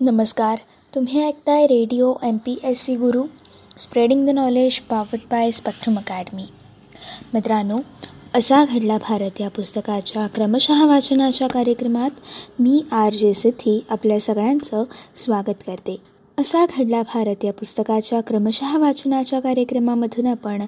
नमस्कार. 0.00 0.58
तुम्ही 0.94 1.22
ऐकताय 1.22 1.64
radio 1.64 2.14
M 2.22 2.36
P 2.36 2.58
S 2.64 2.82
C 2.82 2.96
Guru 2.96 3.22
spreading 3.76 4.26
the 4.26 4.30
knowledge 4.30 4.80
powered 4.80 5.18
by 5.30 5.50
Spectrum 5.50 5.98
Academy. 5.98 6.42
मित्रांनो 7.34 7.78
असा 8.34 8.64
घडला 8.64 8.98
भारत 8.98 9.40
या 9.40 9.50
पुस्तकाच्या 9.50 10.26
क्रमशः 10.26 10.86
वाचनाच्या 10.86 11.48
कार्यक्रमात 11.48 12.10
मी 12.60 12.84
आर 12.92 13.12
जे 13.12 13.34
सिद्धी 13.34 13.84
आपल्या 13.90 14.20
सगळ्यांचं 14.20 14.84
स्वागत 15.16 15.62
करते. 15.66 15.96
असा 16.38 16.66
घडला 16.66 17.02
भारत 17.02 17.44
या 17.44 17.52
पुस्तकाच्या 17.52 18.20
क्रमशः 18.20 18.78
वाचनाच्या 18.78 19.40
कार्यक्रमामधून 19.40 20.26
आपण 20.26 20.62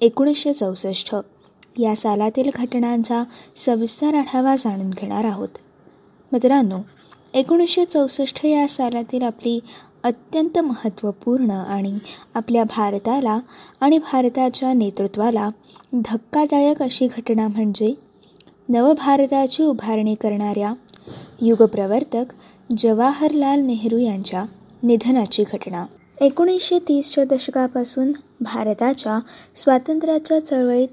एकोणीसशे 0.00 0.52
चौसष्ट 0.52 1.16
या 1.78 1.96
सालातील 1.96 2.50
घटनांचा 2.54 3.24
सविस्तर 3.56 4.14
आढावा 4.14 4.56
जाणून 4.56 4.90
घेणार 4.90 5.24
आहोत. 5.24 5.48
मित्रांनो 6.32 6.78
एकोणीसशे 7.34 7.84
चौसष्ट 7.84 8.44
या 8.44 8.68
सालातील 8.68 9.22
आपली 9.22 9.60
अत्यंत 10.04 10.58
महत्त्वपूर्ण 10.58 11.50
आणि 11.50 11.98
आपल्या 12.34 12.64
भारताला 12.64 13.40
आणि 13.80 13.98
भारताच्या 13.98 14.72
नेतृत्वाला 14.72 15.48
धक्कादायक 15.94 16.82
अशी 16.82 17.06
घटना 17.06 17.48
म्हणजे 17.48 17.94
नवभारताची 18.68 19.62
उभारणी 19.62 20.14
करणाऱ्या 20.14 20.74
युगप्रवर्तक 21.42 22.24
जवाहरलाल 22.76 23.60
नेहरू 23.60 23.98
यांच्या 23.98 24.44
निधनाची 24.82 25.44
घटना. 25.52 25.86
एकोणीसशे 26.20 26.78
तीसच्या 26.78 27.24
दशकापासून 27.24 28.12
भारताच्या 28.40 29.18
स्वातंत्र्याच्या 29.56 30.44
चळवळीत 30.44 30.88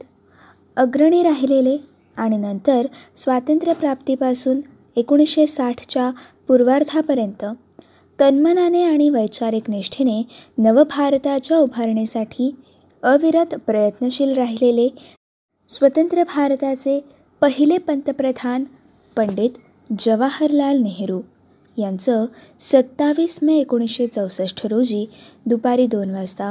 अग्रणी 0.77 1.23
राहिलेले 1.23 1.77
आणि 2.17 2.37
नंतर 2.37 2.87
स्वातंत्र्यप्राप्तीपासून 3.15 4.61
एकोणीसशे 4.95 5.47
साठच्या 5.47 6.11
पूर्वार्धापर्यंत 6.47 7.45
तन्मनाने 8.19 8.83
आणि 8.83 9.09
वैचारिक 9.09 9.69
निष्ठेने 9.69 10.23
नवभारताच्या 10.57 11.57
उभारणीसाठी 11.57 12.55
अविरत 13.03 13.55
प्रयत्नशील 13.55 14.33
राहिलेले 14.33 14.89
स्वतंत्र 15.69 16.23
भारताचे 16.23 17.05
पहिले 17.41 17.77
पंतप्रधान 17.77 18.63
पंडित 19.15 19.49
जवाहरलाल 19.99 20.77
नेहरू 20.77 21.21
यांचं 21.77 22.25
सत्तावीस 22.59 23.39
मे 23.41 23.57
एकोणीसशे 23.57 24.07
चौसष्ट 24.07 24.67
रोजी 24.67 25.09
दुपारी 25.45 25.87
दोन 25.87 26.09
वाजता 26.09 26.49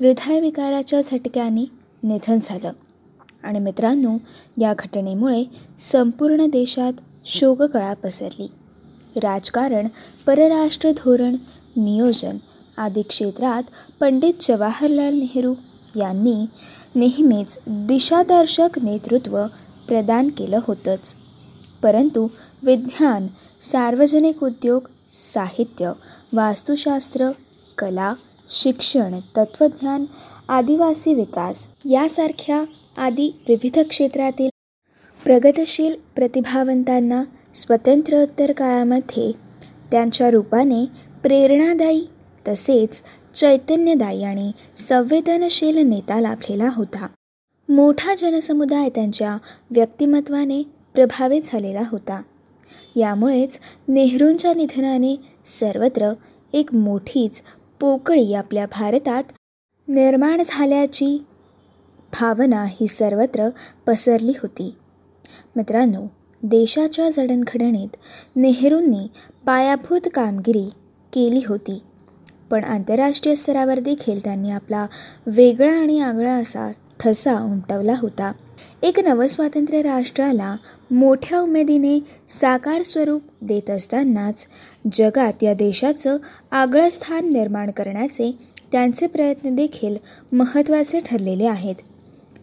हृदयविकाराच्या 0.00 1.00
झटक्याने 1.00 1.64
निधन 2.02 2.38
झालं. 2.42 2.72
आणि 3.42 3.58
मित्रांनो 3.58 4.16
या 4.60 4.74
घटनेमुळे 4.78 5.44
संपूर्ण 5.78 6.46
देशात 6.46 6.92
शोककळा 7.28 7.94
पसरली. 7.94 8.46
राजकारण 9.16 9.88
परराष्ट्र 10.26 10.90
धोरण 10.90 11.36
नियोजन 11.76 12.36
आदी 12.78 13.02
क्षेत्रात 13.02 13.62
पंडित 14.00 14.34
जवाहरलाल 14.40 15.14
नेहरू 15.14 15.54
यांनी 15.96 16.46
नेहमीच 16.94 17.58
दिशादर्शक 17.66 18.78
नेतृत्व 18.82 19.46
प्रदान 19.88 20.28
केलं 20.28 20.60
होतंच. 20.66 21.14
परंतु 21.82 22.28
विज्ञान 22.62 23.26
सार्वजनिक 23.60 24.42
उद्योग 24.42 24.88
साहित्य 25.12 25.92
वास्तुशास्त्र 26.32 27.30
कला 27.78 28.14
शिक्षण 28.48 29.18
तत्त्वज्ञान 29.36 30.04
आदिवासी 30.48 31.14
विकास 31.14 31.68
यासारख्या 31.84 32.64
आदी 32.96 33.30
विविध 33.48 33.78
क्षेत्रातील 33.78 34.48
प्रगतशील 35.24 35.94
प्रतिभावंतांना 36.16 37.22
स्वतंत्रोत्तर 37.54 38.52
काळामध्ये 38.52 39.32
त्यांच्या 39.90 40.30
रूपाने 40.30 40.84
प्रेरणादायी 41.22 42.06
तसेच 42.48 43.02
चैतन्यदायी 43.34 44.22
आणि 44.24 44.52
संवेदनशील 44.76 45.78
नेता 45.78 46.20
लाभलेला 46.20 46.68
होता. 46.72 47.06
मोठा 47.68 48.14
जनसमुदाय 48.14 48.88
त्यांच्या 48.88 49.36
व्यक्तिमत्वाने 49.70 50.62
प्रभावित 50.94 51.42
झालेला 51.44 51.82
होता. 51.86 52.22
यामुळेच 52.96 53.60
नेहरूंच्या 53.88 54.54
निधनाने 54.54 55.16
सर्वत्र 55.46 56.12
एक 56.52 56.74
मोठीच 56.74 57.42
पोकळी 57.80 58.34
आपल्या 58.34 58.66
भारतात 58.66 59.22
निर्माण 59.88 60.42
झाल्याची 60.46 61.24
भावना 62.12 62.64
ही 62.68 62.86
सर्वत्र 62.86 63.48
पसरली 63.86 64.32
होती. 64.42 64.74
मित्रांनो 65.56 66.00
देशाच्या 66.42 67.10
जडणघडणीत 67.10 67.96
नेहरूंनी 68.36 69.06
पायाभूत 69.46 70.00
कामगिरी 70.14 70.70
केली 71.12 71.40
होती. 71.48 71.82
पण 72.50 72.64
आंतरराष्ट्रीय 72.64 73.34
स्तरावर 73.34 73.78
देखील 73.78 74.24
त्यांनी 74.24 74.50
आपला 74.50 74.86
वेगळा 75.26 75.72
आणि 75.72 76.00
आगळा 76.00 76.32
असा 76.32 76.72
ठसा 77.00 77.40
उमटवला 77.40 77.94
होता. 77.98 78.32
एक 78.82 79.00
नवस्वातंत्र्य 79.00 79.82
राष्ट्राला 79.82 80.56
मोठ्या 80.90 81.40
उमेदीने 81.40 81.98
साकार 82.28 82.82
स्वरूप 82.82 83.22
देत 83.42 83.70
असतानाच 83.70 84.46
जगात 84.92 85.42
या 85.42 85.54
देशाचं 85.54 86.16
आगळं 86.50 86.88
स्थान 86.88 87.32
निर्माण 87.32 87.70
करण्याचे 87.70 88.38
त्यांचे 88.72 89.06
प्रयत्न 89.06 89.54
देखील 89.54 89.96
महत्त्वाचे 90.32 91.00
ठरलेले 91.00 91.46
आहेत. 91.46 91.74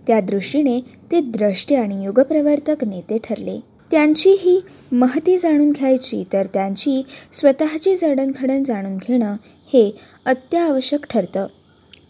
त्या 0.08 0.20
दृष्टीने 0.22 0.80
ते 1.12 1.20
द्रष्टे 1.22 1.76
आणि 1.76 2.04
युगप्रवर्तक 2.06 2.84
नेते 2.84 3.18
ठरले. 3.18 3.60
त्यांची 3.92 4.30
ही 4.30 4.60
महती 4.92 5.38
जाणून 5.38 5.72
घ्यायची 5.72 6.24
तर 6.34 6.46
त्यांची 6.46 7.02
स्वतःची 7.32 7.96
जडणघडण 7.96 8.64
जाणून 8.64 8.98
घेणं 8.98 9.36
हे 9.74 9.92
अत्यावश्यक 10.26 11.06
ठरतं. 11.10 11.48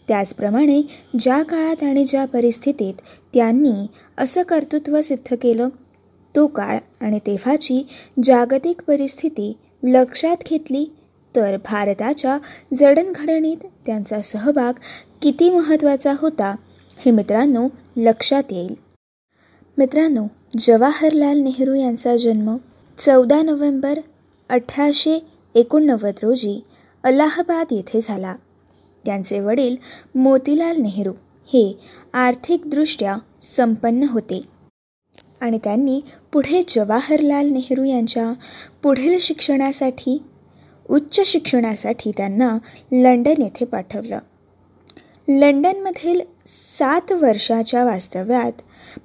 त्याचप्रमाणे 0.08 0.80
ज्या 1.18 1.42
काळात 1.42 1.82
आणि 1.82 2.04
ज्या 2.04 2.24
परिस्थितीत 2.24 2.94
त्यांनी 3.34 3.86
असं 4.18 4.42
कर्तृत्व 4.42 5.00
सिद्ध 5.00 5.34
केलं 5.34 5.68
तो 6.34 6.46
काळ 6.46 6.78
आणि 7.00 7.18
तेव्हाची 7.18 7.86
जागतिक 8.24 8.82
परिस्थिती 8.82 9.52
लक्षात 9.84 10.36
घेतली 10.50 10.84
तर 11.36 11.56
भारताच्या 11.56 12.38
जडणघडणीत 12.74 13.66
त्यांचा 13.86 14.20
सहभाग 14.20 14.72
किती 15.22 15.50
महत्त्वाचा 15.50 16.12
होता 16.18 16.54
हे 17.04 17.10
मित्रांनो 17.10 17.68
लक्षात 17.96 18.42
येईल. 18.50 18.74
मित्रांनो 19.78 20.26
जवाहरलाल 20.58 21.38
नेहरू 21.38 21.74
यांचा 21.74 22.16
जन्म 22.16 22.56
चौदा 22.98 23.42
नोव्हेंबर 23.42 24.00
अठराशे 24.48 25.18
एकोणनव्वद 25.54 26.14
रोजी 26.22 26.64
अलाहाबाद 27.04 27.66
येथे 27.70 28.00
झाला. 28.00 28.36
त्यांचे 29.04 29.40
वडील 29.40 29.76
मोतीलाल 30.14 30.76
नेहरू 30.76 31.12
हे 31.52 31.78
आर्थिकदृष्ट्या 32.14 33.16
संपन्न 33.42 34.02
होते. 34.02 34.42
आणि 35.40 35.58
त्यांनी 35.64 36.00
पुढे 36.32 36.62
जवाहरलाल 36.68 37.46
नेहरू 37.46 37.84
यांच्या 37.84 38.32
पुढील 38.82 39.18
शिक्षणासाठी 39.18 40.22
उच्च 40.90 41.20
शिक्षणासाठी 41.26 42.12
त्यांना 42.16 42.58
लंडन 42.92 43.42
येथे 43.42 43.64
पाठवलं. 43.64 44.18
लंडनमधील 45.28 46.20
सात 46.46 47.12
वर्षाच्या 47.12 47.84
वास्तव्यात 47.84 48.60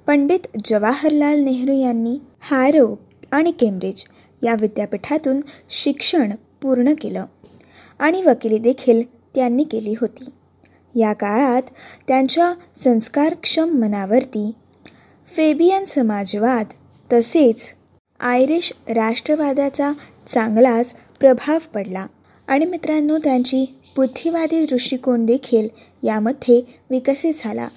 पंडित 0.06 0.46
जवाहरलाल 0.64 1.40
नेहरू 1.40 1.72
यांनी 1.72 2.16
हारो 2.40 2.94
आणि 3.32 3.50
केम्ब्रिज 3.50 4.04
या 4.42 4.54
विद्यापीठातून 4.60 5.40
शिक्षण 5.70 6.30
पूर्ण 6.62 6.92
केलं 7.00 7.24
आणि 8.00 8.22
वकिली 8.22 8.58
देखील 8.58 9.02
त्यांनी 9.34 9.64
केली 9.64 9.94
होती. 10.00 10.24
या 10.94 11.12
काळात 11.12 11.70
त्यांच्या 12.08 12.52
संस्कारक्षम 12.74 13.70
मनावरती 13.80 14.50
फेबियन 15.28 15.84
समाजवाद 15.84 16.72
तसेच 17.10 17.72
आयरिश 18.20 18.72
राष्ट्रवादाचा 18.88 19.92
चांगलाच 20.28 20.94
प्रभाव 21.20 21.58
पडला. 21.74 22.06
आणि 22.48 22.64
मित्रांनो 22.64 23.18
त्यांची 23.18 23.64
बुद्धिवादी 23.96 24.64
दृष्टिकोन 24.66 25.24
देखील 25.26 25.68
यामध्ये 26.02 26.60
विकसित 26.90 27.34
झाला. 27.38 27.68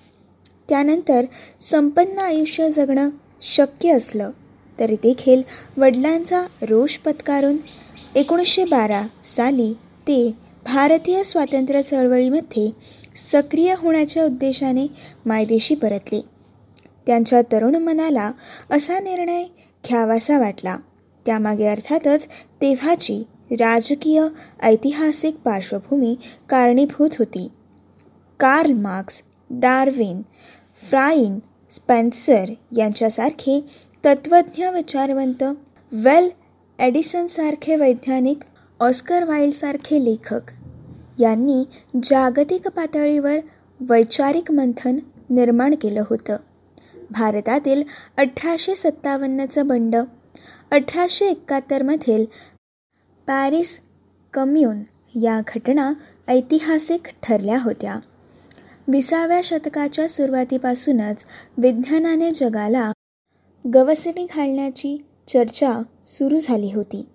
त्यानंतर 0.70 1.26
संपन्न 1.62 2.20
आयुष्य 2.20 2.70
जगणं 2.72 3.10
शक्य 3.42 3.92
असलं 3.92 4.32
तरी 4.80 4.96
देखील 4.96 5.42
वडिलांचा 5.78 6.46
रोष 6.62 6.98
पत्कारून 6.98 7.58
एकोणीसशे 8.16 8.64
बारा 8.64 9.02
साली 9.24 9.74
ते 10.08 10.34
भारतीय 10.66 11.24
स्वातंत्र्य 11.24 11.82
चळवळीमध्ये 11.82 12.70
सक्रिय 13.16 13.74
होण्याच्या 13.78 14.26
उद्देशाने 14.26 14.88
मायदेशी 15.26 15.76
परतले. 15.76 16.22
त्यांच्या 17.08 17.42
तरुण 17.42 17.76
मनाला 17.76 18.32
असा 18.72 19.00
निर्णय 19.00 19.44
घ्यावासा 19.84 20.40
वाटला. 20.40 20.78
त्यामागे 21.26 21.68
अर्थातच 21.68 22.28
तेव्हाची 22.62 23.24
राजकीय 23.52 24.28
ऐतिहासिक 24.64 25.36
पार्श्वभूमी 25.36 26.16
कारणीभूत 26.50 27.10
होती. 27.20 27.48
कार्ल 28.40 28.74
मार्क्स 28.74 29.24
डार्विन 29.50 30.22
फ्राईन 30.90 31.40
स्पेन्सर 31.70 32.46
यांच्यासारखे 32.78 33.60
तत्त्वज्ञ 34.06 34.66
विचारवंत 34.68 35.44
वेल 35.92 36.30
एडिसनसारखे 36.80 37.76
वैज्ञानिक 37.76 38.40
ऑस्कर 38.80 39.24
वाईल्डसारखे 39.24 40.06
लेखक 40.06 40.42
यांनी 41.20 41.64
जागतिक 42.04 42.68
पातळीवर 42.68 43.38
वैचारिक 43.80 44.52
मंथन 44.52 45.00
निर्माण 45.30 45.76
केलं 45.76 46.04
होतं. 46.10 46.38
भारतातील 47.12 47.84
अठराशे 48.18 48.76
सत्तावन्नचं 48.76 49.68
बंड 49.68 49.96
अठराशे 50.72 51.26
एकाहत्तरमधील 51.26 52.26
पॅरिस 53.28 53.80
कम्यून 54.34 54.82
या 55.22 55.42
घटना 55.48 55.94
ऐतिहासिक 56.28 57.02
ठरल्या 57.24 57.58
होत्या. 57.60 57.96
विसाव्या 58.88 59.40
शतकाच्या 59.44 60.10
सुरुवातीपासूनच 60.10 61.26
विज्ञानाने 61.58 62.32
जगाला 62.32 62.92
गवसणी 63.74 64.26
घालण्याची 64.36 64.98
चर्चा 65.28 65.82
सुरू 66.06 66.38
झाली 66.38 66.72
होती. 66.74 67.06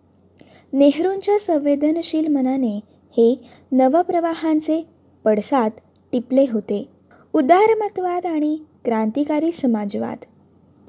नेहरूंच्या 0.72 1.38
संवेदनशील 1.40 2.28
मनाने 2.28 2.76
हे 3.10 3.48
नवप्रवाहांचे 3.72 4.86
पडसाद 5.24 5.70
टिपले 6.12 6.44
होते. 6.52 6.88
उदारमतवाद 7.32 8.26
आणि 8.26 8.58
क्रांतिकारी 8.84 9.52
समाजवाद. 9.52 10.18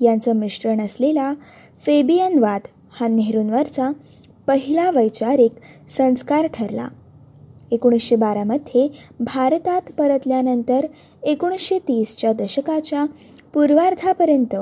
यांचं 0.02 0.36
मिश्रण 0.36 0.82
असलेला 0.82 1.34
फेबियनवाद 1.86 2.62
हा 2.92 3.08
नेहरूंवरचा 3.08 3.90
पहिला 4.48 4.90
वैचारिक 4.90 5.52
संस्कार 5.90 6.48
ठरला. 6.48 6.88
एकोणीसशे 7.72 8.16
बारामध्ये 8.16 8.88
भारतात 9.20 9.92
परतल्यानंतर 9.98 10.86
एकोणीसशे 11.24 11.80
तीसच्या 11.80 12.34
दशकाच्या 12.34 13.06
पूर्वार्धापर्यंत 13.54 14.56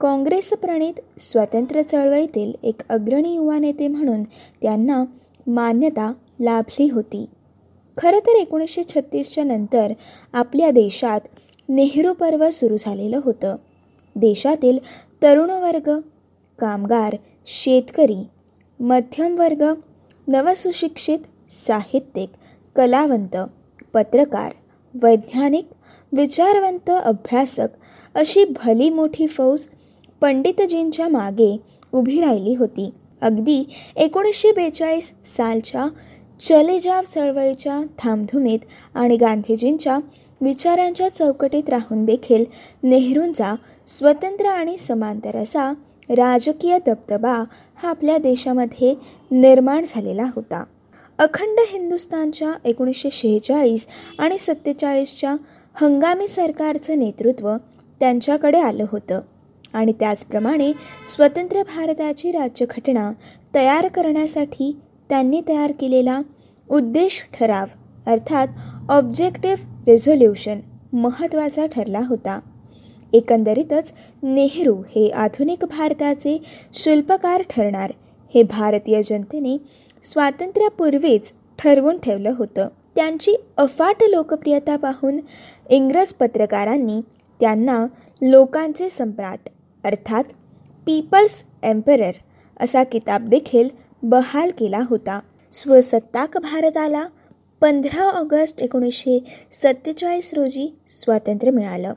काँग्रेसप्रणीत 0.00 1.00
स्वातंत्र्य 1.18 1.82
चळवळीतील 1.82 2.52
एक 2.62 2.80
अग्रणी 2.88 3.34
युवा 3.34 3.58
नेते 3.58 3.88
म्हणून 3.88 4.22
त्यांना 4.62 5.04
मान्यता 5.46 6.12
लाभली 6.40 6.88
होती. 6.88 7.24
खरं 7.96 8.18
तर 8.18 8.34
एकोणीसशे 8.34 8.82
छत्तीसच्या 8.88 9.44
नंतर 9.44 9.92
आपल्या 10.32 10.70
देशात 10.70 11.20
नेहरू 11.68 12.12
पर्व 12.12 12.50
सुरू 12.50 12.76
झालेलं 12.78 13.20
होतं. 13.24 13.56
देशातील 14.16 14.78
तरुण 15.22 15.50
वर्ग 15.50 15.98
कामगार 16.58 17.16
शेतकरी 17.46 18.26
मध्यमवर्ग 18.80 19.62
नवसुशिक्षित 20.28 21.18
साहित्यिक 21.50 22.28
कलावंत 22.76 23.36
पत्रकार 23.94 24.52
वैज्ञानिक 24.94 25.66
विचारवंत 26.12 26.90
अभ्यासक 26.90 27.68
अशी 28.14 28.44
भली 28.44 28.88
मोठी 28.90 29.26
फौज 29.26 29.66
पंडितजींच्या 30.20 31.08
मागे 31.08 31.56
उभी 31.92 32.20
राहिली 32.20 32.54
होती. 32.54 32.90
अगदी 33.22 33.62
एकोणीसशे 33.96 34.52
बेचाळीस 34.52 35.12
सालच्या 35.24 35.86
चले 36.40 36.78
जाव 36.78 37.02
चळवळीच्या 37.02 37.80
धामधुमीत 38.04 38.58
आणि 38.94 39.16
गांधीजींच्या 39.16 39.98
विचारांच्या 40.40 41.08
चौकटीत 41.08 41.70
राहून 41.70 42.04
देखील 42.04 42.44
नेहरूंचा 42.82 43.54
स्वतंत्र 43.86 44.46
आणि 44.46 44.78
समांतर 44.78 45.36
असा 45.36 45.72
राजकीय 46.10 46.78
दबदबा 46.86 47.44
हा 47.82 47.88
आपल्या 47.90 48.18
देशामध्ये 48.18 48.94
निर्माण 49.30 49.82
झालेला 49.86 50.24
होता. 50.34 50.64
अखंड 51.18 51.58
हिंदुस्तानच्या 51.68 52.52
एकोणीसशे 52.64 53.10
शेहेचाळीस 53.12 53.86
आणि 54.18 54.38
सत्तेचाळीसच्या 54.38 55.36
हंगामी 55.74 56.28
सरकारचं 56.28 56.98
नेतृत्व 56.98 57.56
त्यांच्याकडे 58.00 58.60
आलं 58.60 58.84
होतं 58.92 59.20
आणि 59.72 59.92
त्याचप्रमाणे 59.92 60.72
स्वतंत्र 61.08 61.62
भारताची 61.62 62.30
राज्यघटना 62.30 63.12
तयार 63.54 63.88
करण्यासाठी 63.88 64.80
त्यांनी 65.08 65.40
तयार 65.48 65.72
केलेला 65.72 66.20
उद्देश 66.68 67.24
ठराव 67.34 67.66
अर्थात 68.06 68.48
ऑब्जेक्टिव्ह 68.90 69.84
रेझोल्युशन 69.86 70.60
महत्त्वाचा 70.92 71.66
ठरला 71.66 72.00
होता. 72.08 72.40
एकंदरीतच 73.12 73.92
नेहरू 74.22 74.74
हे 74.74 75.08
आधुनिक 75.08 75.64
भारताचे 75.64 76.38
शिल्पकार 76.72 77.42
ठरणार. 77.50 77.92
हे 78.34 78.42
भारतीय 78.42 79.02
जनतेने 79.02 79.56
स्वातंत्र्यापूर्वीच 80.02 81.34
ठरवून 81.58 81.98
ठेवलं 81.98 82.32
होतं. 82.36 82.68
त्यांची 82.94 83.34
अफाट 83.56 84.02
लोकप्रियता 84.02 84.76
पाहून 84.76 85.20
इंग्रज 85.70 86.12
पत्रकारांनी 86.12 87.00
त्यांना 87.40 87.86
लोकांचे 88.22 88.88
सम्राट 88.88 89.48
अर्थात 89.84 90.24
पीपल्स 90.86 91.44
एम्परर 91.62 92.12
असा 92.60 92.82
किताब 92.84 93.28
देखील 93.28 93.68
बहाल 94.02 94.50
केला 94.50 94.80
होता. 94.88 95.20
स्वसत्ताक 95.52 96.36
भारताला 96.38 97.06
पंधरा 97.60 98.02
ऑगस्ट 98.02 98.62
एकोणीसशे 98.62 99.18
सत्तेचाळीस 99.52 100.34
रोजी 100.34 100.76
स्वातंत्र्य 100.88 101.52
मिळालं. 101.52 101.92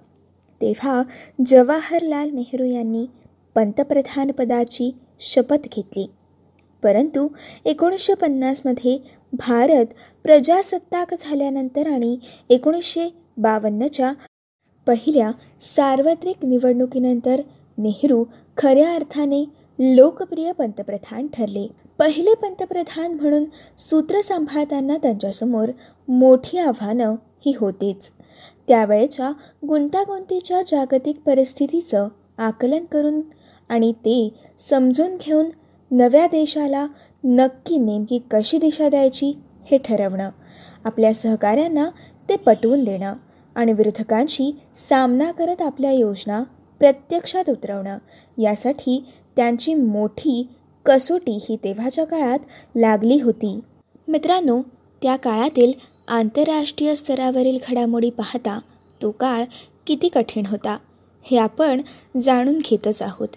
तेव्हा 0.63 1.03
जवाहरलाल 1.45 2.29
नेहरू 2.33 2.65
यांनी 2.65 3.05
पंतप्रधानपदाची 3.55 4.95
शपथ 5.19 5.57
घेतली. 5.75 6.09
परंतु 6.83 7.27
एकोणीसशे 7.65 8.13
पन्नासमध्ये 8.13 8.97
भारत 9.33 9.85
प्रजासत्ताक 10.23 11.13
झाल्यानंतर 11.19 11.87
आणि 11.87 12.17
एकोणीसशे 12.49 13.09
बावन्नच्या 13.37 14.13
पहिल्या 14.87 15.31
सार्वत्रिक 15.61 16.45
निवडणुकीनंतर 16.45 17.41
नेहरू 17.77 18.23
खऱ्या 18.57 18.95
अर्थाने 18.95 19.45
लोकप्रिय 19.79 20.51
पंतप्रधान 20.51 21.27
ठरले. 21.27 21.67
पहिले 21.99 22.33
पंतप्रधान 22.33 23.11
म्हणून 23.11 23.45
सूत्र 23.77 24.21
सांभाळताना 24.21 24.97
त्यांच्यासमोर 24.97 25.69
मोठी 26.07 26.57
आव्हानं 26.57 27.15
ही 27.45 27.53
होतीच. 27.57 28.11
त्यावेळेच्या 28.67 29.31
गुंतागुंतीच्या 29.67 30.61
जागतिक 30.61 31.19
परिस्थितीचं 31.19 32.07
आकलन 32.37 32.85
करून 32.85 33.21
आणि 33.69 33.91
ते 33.91 34.37
समजून 34.59 35.15
घेऊन 35.15 35.49
नव्या 35.91 36.27
देशाला 36.27 36.87
नक्की 37.23 37.77
नेमकी 37.77 38.19
कशी 38.31 38.57
दिशा 38.57 38.89
द्यायची 38.89 39.33
हे 39.65 39.77
ठरवणं 39.77 40.29
आपल्या 40.85 41.13
सहकाऱ्यांना 41.13 41.89
ते 42.29 42.35
पटवून 42.35 42.83
देणं 42.83 43.13
आणि 43.55 43.73
विरोधकांशी 43.73 44.51
सामना 44.75 45.31
करत 45.31 45.61
आपल्या 45.61 45.91
योजना 45.91 46.43
प्रत्यक्षात 46.79 47.49
उतरवणं 47.49 47.97
यासाठी 48.37 49.03
त्यांची 49.35 49.73
मोठी 49.73 50.47
कसोटी 50.85 51.37
ही 51.49 51.55
तेव्हाच्या 51.55 52.05
काळात 52.05 52.39
लागली 52.75 53.19
होती. 53.21 53.59
मित्रांनो 54.07 54.61
त्या 55.01 55.15
काळातील 55.15 55.71
आंतरराष्ट्रीय 56.13 56.95
स्तरावरील 56.95 57.57
घडामोडी 57.69 58.09
पाहता 58.09 58.59
तो 59.01 59.11
काळ 59.11 59.43
किती 59.87 60.09
कठीण 60.09 60.45
होता 60.45 60.77
हे 61.23 61.37
आपण 61.37 61.81
जाणून 62.21 62.57
घेतच 62.57 63.01
आहोत. 63.01 63.27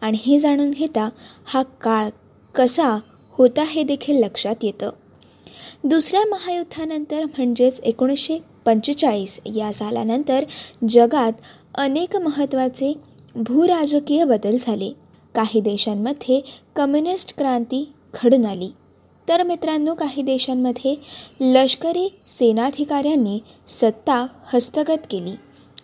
आणि 0.00 0.18
हे 0.26 0.38
जाणून 0.38 0.70
घेता 0.70 1.08
हा 1.44 1.62
काळ 1.62 2.08
कसा 2.54 2.98
होता 3.30 3.64
हे 3.64 3.82
देखील 3.82 4.16
लक्षात 4.16 4.54
येतं. 4.62 4.90
दुसऱ्या 5.84 6.24
महायुद्धानंतर 6.26 7.24
म्हणजेच 7.24 7.80
एकोणीसशे 7.80 8.38
पंचेचाळीस 8.64 9.40
या 9.46 9.72
सालानंतर 9.72 10.44
जगात 10.88 11.32
अनेक 11.74 12.16
महत्त्वाचे 12.16 12.94
भूराजकीय 13.34 14.24
बदल 14.24 14.56
झाले. 14.60 14.92
काही 15.34 15.60
देशांमध्ये 15.60 16.40
कम्युनिस्ट 16.76 17.36
क्रांती 17.38 17.92
घडून 18.14 18.46
आली. 18.46 18.70
तर 19.28 19.42
मित्रांनो 19.42 19.94
काही 19.94 20.22
देशांमध्ये 20.22 20.94
लष्करी 21.40 22.08
सेनाधिकाऱ्यांनी 22.26 23.38
सत्ता 23.66 24.26
हस्तगत 24.52 25.06
केली. 25.10 25.30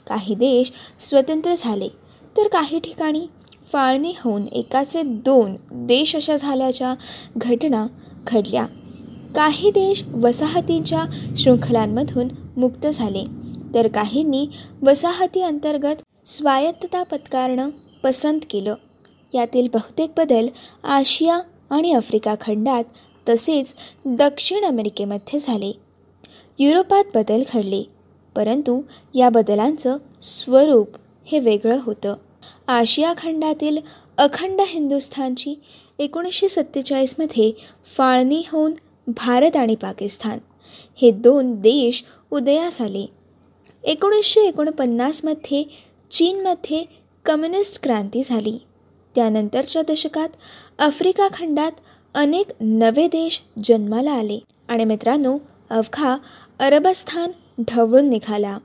काही 0.09 0.35
देश 0.35 0.73
स्वतंत्र 1.01 1.55
झाले. 1.57 1.89
तर 2.37 2.49
काही 2.49 2.81
ठिकाणी 2.81 3.27
फाळणी 3.73 4.13
होऊन 4.25 4.47
एकाचे 4.53 5.03
दोन 5.03 5.57
देश 5.73 6.17
अशा 6.17 6.37
झाल्याच्या 6.37 6.95
घटना 7.37 7.87
घडल्या. 8.27 8.67
काही 9.35 9.71
देश 9.71 10.05
वसाहतींच्या 10.15 11.05
शृंखलांमधून 11.37 12.29
मुक्त 12.57 12.87
झाले. 12.87 13.25
तर 13.75 13.89
काहींनी 13.89 14.47
वसाहती 14.83 15.43
अंतर्गत 15.43 16.03
स्वायत्तता 16.27 17.03
पत्कारणं 17.03 17.71
पसंत 18.05 18.41
केलं. 18.51 18.75
यातील 19.35 19.69
बहुतेक 19.75 20.11
बदल 20.17 20.47
आशिया 20.85 21.39
आणि 21.71 21.93
आफ्रिका 21.93 22.35
खंडात 22.41 22.85
तसेच 23.29 23.75
दक्षिण 24.07 24.65
अमेरिकेमध्ये 24.65 25.39
झाले. 25.39 25.73
युरोपात 26.59 27.05
बदल 27.15 27.43
घडले 27.55 27.83
परंतु 28.37 28.81
या 29.15 29.29
बदलांचं 29.29 29.97
स्वरूप 30.23 30.89
हे 31.25 31.39
वेगळं 31.39 31.79
होतं. 31.83 32.15
आशिया 32.69 33.13
खंडातील 33.19 33.79
अखंड 34.19 34.61
हिंदुस्थानची 34.67 35.55
एकोणीसशे 35.99 36.49
सत्तेचाळीसमध्ये 36.49 37.53
फाळणी 37.85 38.43
होऊन 38.53 38.73
भारत 39.07 39.57
आणि 39.57 39.75
पाकिस्तान 39.75 40.39
हे 41.03 41.11
दोन 41.11 41.55
देश 41.55 42.05
उदयास 42.31 42.81
आले. 42.81 43.07
एकोणीसशे 43.85 44.41
एकोणपन्नासमध्ये 44.41 45.65
चीनमध्ये 46.11 46.85
कम्युनिस्ट 47.25 47.83
क्रांती 47.83 48.23
झाली. 48.23 48.59
त्यानंतरच्या 49.15 49.83
दशकात 49.83 50.29
आफ्रिका 50.79 51.29
खंडात 51.29 51.73
अनेक 52.15 52.47
नवे 52.61 53.07
देश 53.07 53.43
जन्माला 53.65 54.11
आले. 54.11 54.39
आणि 54.69 54.85
मित्रांनो 54.85 55.39
अवघा 55.71 56.17
अरबस्थान 56.59 57.31
ढवळून 57.61 58.09
निघाला. 58.09 58.59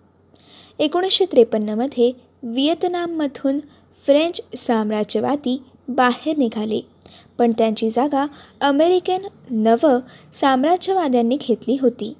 एकोणीसशे 0.80 1.26
त्रेपन्नमध्ये 1.26 2.12
व्हिएतनाममधून 2.44 3.60
फ्रेंच 4.06 4.42
साम्राज्यवादी 4.58 5.62
बाहेर 5.88 6.38
निघाले. 6.38 6.82
पण 7.38 7.52
त्यांची 7.52 7.90
जागा 7.90 8.26
अमेरिकन 8.62 9.28
नव 9.50 9.88
साम्राज्यवाद्यांनी 10.34 11.38
घेतली 11.38 11.78
होती. 11.82 12.14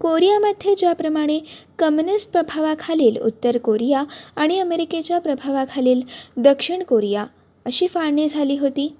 कोरियामध्ये 0.00 0.74
ज्याप्रमाणे 0.74 1.38
कम्युनिस्ट 1.78 2.30
प्रभावाखालील 2.32 3.16
उत्तर 3.20 3.58
कोरिया 3.58 4.04
आणि 4.36 4.58
अमेरिकेच्या 4.60 5.18
प्रभावाखालील 5.18 6.00
दक्षिण 6.36 6.82
कोरिया 6.82 7.24
अशी 7.66 7.86
फाळणी 7.86 8.28
झाली 8.28 8.56
होती 8.58 8.94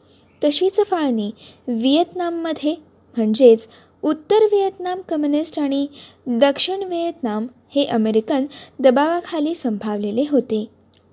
तशीच 0.45 0.81
फाळणी 0.81 1.31
व्हिएतनाममध्ये 1.69 2.75
म्हणजेच 3.17 3.69
उत्तर 4.03 4.45
व्हिएतनाम 4.45 5.01
कम्युनिस्ट 5.09 5.59
आणि 5.59 5.87
दक्षिण 6.27 6.83
व्हिएतनाम 6.83 7.47
हे 7.75 7.85
अमेरिकन 7.85 8.47
दबावाखाली 8.79 9.55
संभावलेले 9.55 10.25
होते. 10.31 10.65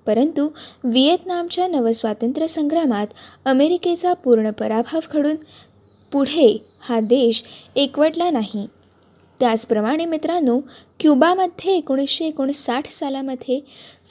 परंतु 0.06 0.48
व्हिएतनामच्या 0.84 1.68
नवस्वातंत्र्य 1.68 2.48
संग्रामात 2.48 3.08
अमेरिकेचा 3.46 4.14
पूर्ण 4.14 4.52
पराभव 4.52 5.00
घडून 5.14 5.36
पुढे 6.12 6.66
हा 6.80 7.00
देश 7.00 7.44
एकवटला 7.76 8.30
नाही. 8.30 8.68
त्याचप्रमाणे 9.40 10.06
मित्रांनो 10.06 10.60
क्युबामध्ये 11.00 11.78
एकोणीसशे 11.78 12.26
एकोणसाठ 12.26 12.92
सालामध्ये 12.92 13.60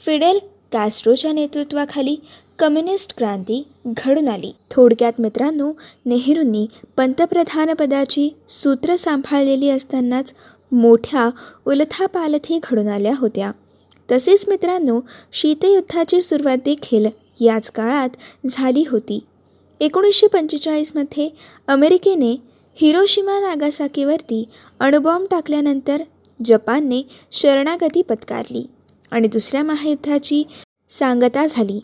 फिडेल 0.05 0.39
कॅस्ट्रोच्या 0.73 1.33
नेतृत्वाखाली 1.33 2.17
कम्युनिस्ट 2.59 3.17
क्रांती 3.17 3.63
घडून 3.87 4.29
आली. 4.29 4.51
थोडक्यात 4.71 5.13
मित्रांनो 5.19 5.73
नेहरूंनी 6.07 6.67
पंतप्रधानपदाची 6.97 8.29
सूत्र 8.49 8.97
सांभाळलेली 8.97 9.69
असतानाच 9.71 10.33
मोठ्या 10.73 11.29
उलथापालथी 11.67 12.59
घडून 12.63 12.89
आल्या 12.89 13.13
होत्या. 13.19 13.51
तसेच 14.11 14.45
मित्रांनो 14.49 15.01
शीतयुद्धाची 15.33 16.21
सुरुवात 16.21 16.59
देखील 16.65 17.07
याच 17.41 17.71
काळात 17.71 18.17
झाली 18.47 18.85
होती. 18.91 19.19
एकोणीसशे 19.81 20.27
पंचेचाळीसमध्ये 20.27 21.29
अमेरिकेने 21.69 22.31
हिरोशिमा 22.77 23.39
नागासाकीवरती 23.41 24.45
अणुबॉम्ब 24.81 25.27
टाकल्यानंतर 25.31 26.03
जपानने 26.45 27.03
शरणागती 27.33 28.03
पत्कारली 28.03 28.65
आणि 29.11 29.29
दुसऱ्या 29.29 29.63
महायुद्धाची 29.63 30.43
सांगता 30.89 31.47
झाली. 31.47 31.81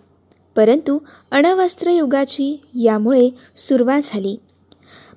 परंतु 0.57 0.99
अणवस्त्रयुगाची 1.30 2.61
यामुळे 2.75 3.30
सुरुवात 3.57 4.02
झाली. 4.04 4.37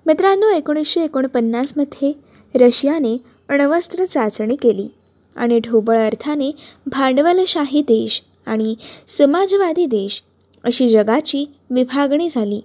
मित्रांनो 0.05 0.49
एकोणीसशे 0.49 1.03
एकोणपन्नासमध्ये 1.03 2.13
रशियाने 2.55 3.17
अण्वस्त्र 3.49 4.05
चाचणी 4.05 4.55
केली 4.55 4.87
आणि 5.35 5.59
ढोबळ 5.59 5.97
अर्थाने 5.97 6.51
भांडवलशाही 6.85 7.81
देश 7.81 8.23
आणि 8.45 8.75
समाजवादी 9.07 9.85
देश 9.85 10.23
अशी 10.63 10.89
जगाची 10.89 11.45
विभागणी 11.69 12.29
झाली. 12.29 12.61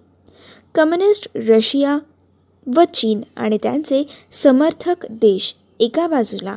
कम्युनिस्ट 0.74 1.28
रशिया 1.34 1.98
व 2.74 2.82
चीन 2.94 3.20
आणि 3.36 3.58
त्यांचे 3.62 4.06
समर्थक 4.32 5.06
देश 5.10 5.54
एका 5.80 6.06
बाजूला. 6.06 6.56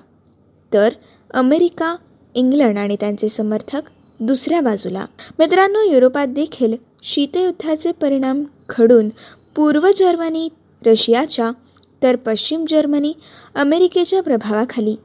तर 0.73 0.93
अमेरिका 1.33 1.95
इंग्लंड 2.35 2.77
आणि 2.77 2.95
त्यांचे 2.99 3.29
समर्थक 3.29 3.81
दुसऱ्या 4.21 4.61
बाजूला. 4.61 5.05
मित्रांनो 5.39 5.81
युरोपात 5.81 6.27
देखील 6.27 6.73
शीतयुद्धाचे 7.03 7.91
परिणाम 7.91 8.43
घडून 8.69 9.09
पूर्व 9.55 9.89
जर्मनी 9.95 10.49
रशियाच्या 10.85 11.51
तर 12.03 12.15
पश्चिम 12.15 12.65
जर्मनी 12.69 13.13
अमेरिकेच्या 13.55 14.23
प्रभावाखाली. 14.23 14.95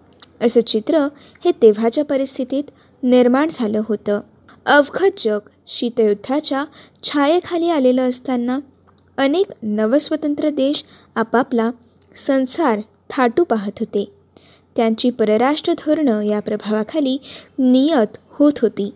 असं 0.41 0.61
चित्र 0.61 0.99
हे 1.45 1.51
तेव्हाच्या 1.63 2.05
परिस्थितीत 2.05 2.65
निर्माण 3.03 3.49
झालं 3.51 3.83
होतं. 3.89 4.21
अवघत 4.67 5.11
जग 5.17 5.39
शीतयुद्धाच्या 5.67 6.65
छायेखाली 7.03 7.69
आलेलं 7.69 8.09
असताना 8.09 8.59
अनेक 9.19 9.47
नवस्वतंत्र 9.63 10.49
देश 10.49 10.85
आपापला 11.15 11.71
संसार 12.15 12.81
थाटू 13.11 13.45
पाहत 13.45 13.73
होते. 13.81 14.05
त्यांची 14.77 15.11
परराष्ट्र 15.11 15.73
धोरणं 15.73 16.21
या 16.21 16.41
प्रभावाखाली 16.41 17.19
नियत 17.59 18.17
होत 18.29 18.53
होती. 18.63 18.91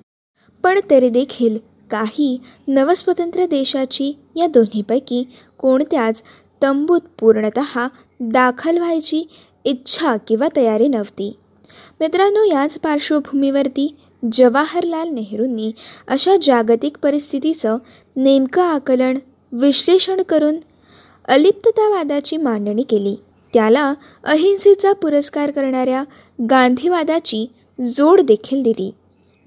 पण 0.62 0.80
तरी 0.90 1.08
देखील 1.08 1.58
काही 1.90 2.40
नवस्वतंत्र 2.68 3.46
देशाची 3.46 4.18
या 4.36 4.46
दोन्हीपैकी 4.46 5.24
कोणत्याच 5.58 6.22
तंबूत 6.62 7.00
पूर्णत 7.20 7.58
दाखल 8.20 8.78
व्हायची 8.78 9.28
इच्छा 9.64 10.16
किंवा 10.16 10.48
तयारी 10.56 10.88
नव्हती. 10.88 11.36
मित्रांनो 12.00 12.44
याच 12.44 12.78
पार्श्वभूमीवरती 12.78 13.96
जवाहरलाल 14.32 15.08
नेहरूंनी 15.08 15.72
अशा 16.08 16.36
जागतिक 16.42 16.96
परिस्थितीचं 17.02 17.78
नेमकं 18.16 18.62
आकलन 18.62 19.18
विश्लेषण 19.52 20.22
करून 20.22 20.56
अलिप्ततावादाची 21.24 22.36
मांडणी 22.36 22.82
केली. 22.82 23.16
त्याला 23.54 23.94
अहिंसेचा 24.24 24.92
पुरस्कार 24.92 25.50
करणाऱ्या 25.50 26.04
गांधीवादाची 26.50 27.46
जोड 27.84 28.20
देखील 28.20 28.62
दिली. 28.62 28.90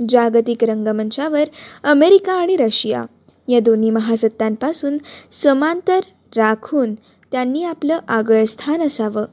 जागतिक 0.10 0.64
रंगमंचावर 0.64 1.44
अमेरिका 1.84 2.34
आणि 2.34 2.56
रशिया 2.56 3.06
या 3.48 3.60
दोन्ही 3.60 3.90
महासत्तांपासून 3.90 4.98
समांतर 5.32 6.00
राखून 6.38 6.94
त्यांनी 7.32 7.64
आपलं 7.64 8.00
आगळं 8.08 8.46
स्थान 8.46 8.82
असावं. 8.82 9.26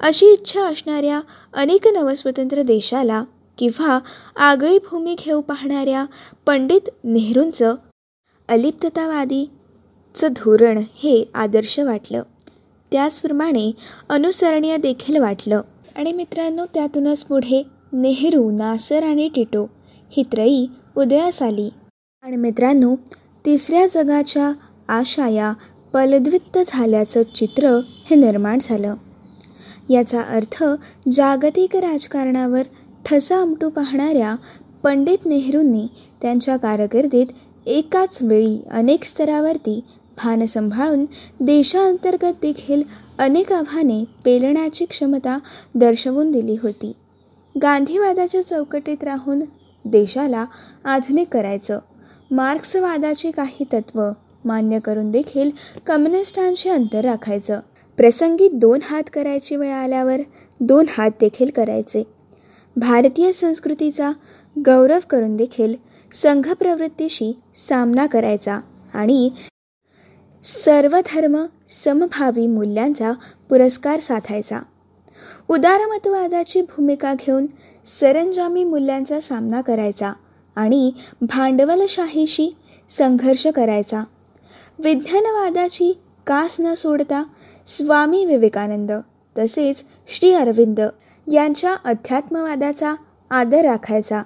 अशी 0.00 0.26
इच्छा 0.26 0.64
असणाऱ्या 0.64 1.20
अनेक 1.54 1.88
नवस्वतंत्र 1.88 2.62
देशाला 2.62 3.24
किंवा 3.58 3.98
आगळी 4.36 4.78
भूमी 4.78 5.16
घेऊ 5.24 5.40
पाहणाऱ्या 5.40 6.06
पंडित 6.46 6.90
नेहरूंचं 7.04 7.74
अलिप्ततावादीचं 8.48 10.28
धोरण 10.32 10.78
हे 10.78 11.30
आदर्श 11.34 11.78
वाटलं. 11.78 12.22
त्याचप्रमाणे 12.92 13.72
अनुसरणीय 14.08 14.76
देखील 14.76 15.16
वाटलं. 15.16 15.60
आणि 15.96 16.12
मित्रांनो 16.12 16.66
त्यातूनच 16.74 17.24
पुढे 17.24 17.62
नेहरू 17.92 18.50
नासर 18.50 19.02
आणि 19.02 19.28
टिटो 19.28 19.70
ही 20.16 20.22
त्रयी 20.22 20.66
उदयास 20.96 21.42
आली. 21.42 21.70
आणि 22.22 22.36
मित्रांनो 22.36 22.94
तिसऱ्या 23.44 23.86
जगाच्या 23.86 24.52
आशा 24.88 25.28
या 25.28 25.52
पलद्वित्त 25.92 26.58
झाल्याचं 26.66 27.22
चित्र 27.34 27.80
हे 28.10 28.14
निर्माण 28.14 28.58
झालं. 28.60 28.94
याचा 29.90 30.20
अर्थ 30.20 30.64
जागतिक 31.12 31.76
राजकारणावर 31.76 32.62
ठसा 33.04 33.40
उमटू 33.40 33.68
पाहणाऱ्या 33.68 34.34
पंडित 34.82 35.26
नेहरूंनी 35.26 35.86
त्यांच्या 36.22 36.56
कारकिर्दीत 36.56 37.26
एकाच 37.66 38.18
वेळी 38.22 38.62
अनेक 38.70 39.04
स्तरावरती 39.04 39.80
भान 40.18 40.44
सांभाळून 40.44 41.04
देशांतर्गत 41.40 42.32
देखील 42.42 42.82
अनेक 43.18 43.52
आव्हाने 43.52 44.04
पेलण्याची 44.24 44.84
क्षमता 44.84 45.38
दर्शवून 45.74 46.30
दिली 46.30 46.56
होती. 46.62 46.92
गांधीवादाच्या 47.62 48.42
चौकटीत 48.42 49.04
राहून 49.04 49.40
देशाला 49.84 50.44
आधुनिक 50.84 51.28
करायचं. 51.28 51.78
मार्क्सवादाची 52.30 53.30
काही 53.30 53.64
तत्त्व 53.64 54.10
मान्य 54.44 54.78
करून 54.78 55.10
देखील 55.10 55.50
कम्युनिस्टांशी 55.86 56.68
अंतर 56.68 57.04
राखायचं. 57.04 57.60
प्रसंगी 57.96 58.48
दोन 58.48 58.78
हात 58.82 59.02
करायची 59.12 59.56
वेळ 59.56 59.72
आल्यावर 59.72 60.20
दोन 60.60 60.86
हात 60.88 61.10
देखील 61.20 61.50
करायचे. 61.56 62.04
भारतीय 62.76 63.32
संस्कृतीचा 63.32 64.10
गौरव 64.58 64.98
करून 65.10 65.36
देखील 65.36 65.74
संघ 66.12 66.52
प्रवृत्तीशी 66.52 67.38
सामना 67.54 68.06
करायचा 68.06 68.60
आणि 68.94 69.30
सर्वधर्म 70.42 71.44
समभावी 71.68 72.46
मूल्यांचा 72.46 73.12
पुरस्कार 73.48 74.00
साधायचा. 74.00 74.58
उदारमतवादाची 75.48 76.62
भूमिका 76.62 77.14
घेऊन 77.14 77.46
सरंजामी 77.84 78.64
मूल्यांचा 78.64 79.20
सामना 79.20 79.60
करायचा 79.60 80.12
आणि 80.56 80.92
भांडवलशाहीशी 81.20 82.56
संघर्ष 82.98 83.46
करायचा. 83.46 84.04
विज्ञानवादाची 84.78 85.92
कास 86.26 86.56
न 86.60 86.74
सोडता 86.74 87.24
स्वामी 87.66 88.24
विवेकानंद 88.24 88.92
तसेच 89.38 89.84
श्री 90.08 90.32
अरविंद 90.32 90.80
यांच्या 91.32 91.74
अध्यात्मवादाचा 91.84 92.94
आदर 93.30 93.64
राखायचा. 93.64 94.22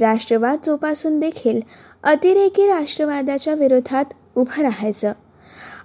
राष्ट्रवाद 0.00 0.58
जोपासून 0.64 1.20
देखील 1.20 1.60
अतिरेकी 2.02 2.66
राष्ट्रवादाच्या 2.66 3.54
विरोधात 3.54 4.04
उभं 4.36 4.62
राहायचं. 4.62 5.12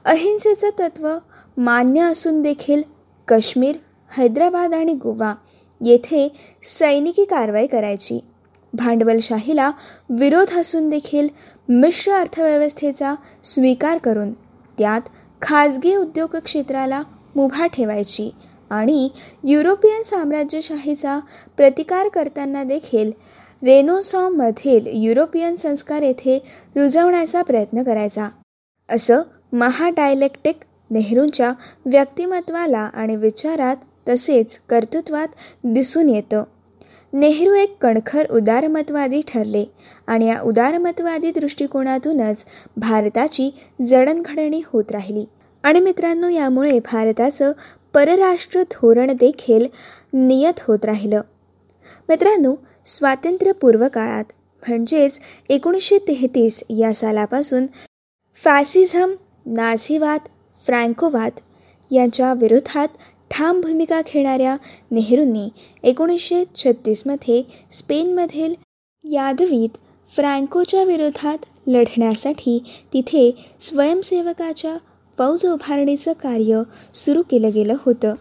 अहिंसेचं 0.06 0.70
तत्त्व 0.70 1.18
मान्य 1.58 2.02
असून 2.02 2.42
देखील 2.42 2.82
काश्मीर 3.28 3.76
हैदराबाद 4.18 4.74
आणि 4.74 4.94
गोवा 4.94 5.34
येथे 5.82 6.28
सैनिकी 6.64 7.26
कारवाई 7.26 7.68
करायची. 7.68 8.20
भांडवलशाहीला 8.74 9.72
विरोध 10.10 10.54
असून 10.54 10.90
देखील 10.90 11.28
मिश्र 11.70 12.12
अर्थव्यवस्थेचा 12.12 13.16
स्वीकार 13.44 13.98
करून 13.98 14.34
त्यात 14.78 15.02
खाजगी 15.42 15.96
उद्योग 15.96 16.36
क्षेत्राला 16.36 17.02
मुभा 17.36 17.66
ठेवायची 17.68 18.30
आणि 18.70 19.10
युरोपियन 19.44 20.04
साम्राज्यशाहीचा 20.04 21.20
प्रतिकार 21.58 22.08
करताना 22.08 22.64
देखील 22.64 23.12
रेनोसॉममधील 23.64 24.88
युरोपियन 24.94 25.56
संस्कार 25.56 26.02
येथे 26.02 26.38
रुजवण्याचा 26.76 27.42
प्रयत्न 27.42 27.84
करायचा. 27.84 28.30
असं 28.90 29.22
महाडायलेक्टिक 29.54 30.60
नेहरूंच्या 30.90 31.52
व्यक्तिमत्वाला 31.86 32.80
आणि 32.80 33.16
विचारात 33.16 33.76
तसेच 34.10 34.60
कर्तृत्वात 34.70 35.28
दिसून 35.64 36.10
येतं. 36.10 36.44
नेहरू 37.14 37.54
एक 37.54 37.78
कणखर 37.82 38.32
उदारमतवादी 38.32 39.22
ठरले 39.28 39.66
आणि 40.08 40.28
या 40.28 40.42
उदारमतवादी 40.42 41.32
दृष्टिकोनातूनच 41.32 42.46
भारताची 42.78 43.50
जडणघडणी 43.86 44.62
होत 44.66 44.92
राहिली. 44.92 45.26
आणि 45.64 45.80
मित्रांनो 45.80 46.30
यामुळे 46.30 46.80
भारताचं 46.80 47.52
परराष्ट्र 47.94 48.62
धोरण 48.62 49.12
देखील 49.12 49.68
नियत 50.14 50.60
होत 50.68 50.86
राहिलं. 50.86 51.22
मित्रांनो 52.10 52.56
स्वातंत्र्यपूर्व 52.86 53.88
काळात 53.94 54.24
म्हणजेच 54.68 55.20
एकोणीसशे 55.50 55.98
तेहतीस 55.98 56.64
या 56.70 56.94
सालापासून 56.94 57.66
फॅसिझम 58.44 59.12
नाझीवाद 59.46 60.20
फ्रँकोवाद 60.66 61.32
यांच्या 61.92 62.34
विरोधात 62.34 62.88
ठाम 63.32 63.62
भूमिका 63.62 64.02
खेळणाऱ्या 64.06 64.56
नेहरूंनी 64.92 65.48
एकोणीसशे 65.84 66.44
छत्तीसमध्ये 66.56 67.42
स्पेनमधील 67.72 68.54
यादवीत 69.04 69.78
फ्रँकोच्या 70.10 70.84
विरोधात 70.84 71.46
लढण्यासाठी 71.68 72.58
तिथे 72.94 73.32
स्वयंसेवकाच्या 73.60 74.76
फौज 75.18 75.46
उभारणीचं 75.46 76.14
कार्य 76.14 76.62
सुरू 76.94 77.22
केलं 77.22 77.52
गेलं 77.54 77.76
होतं. 77.86 78.14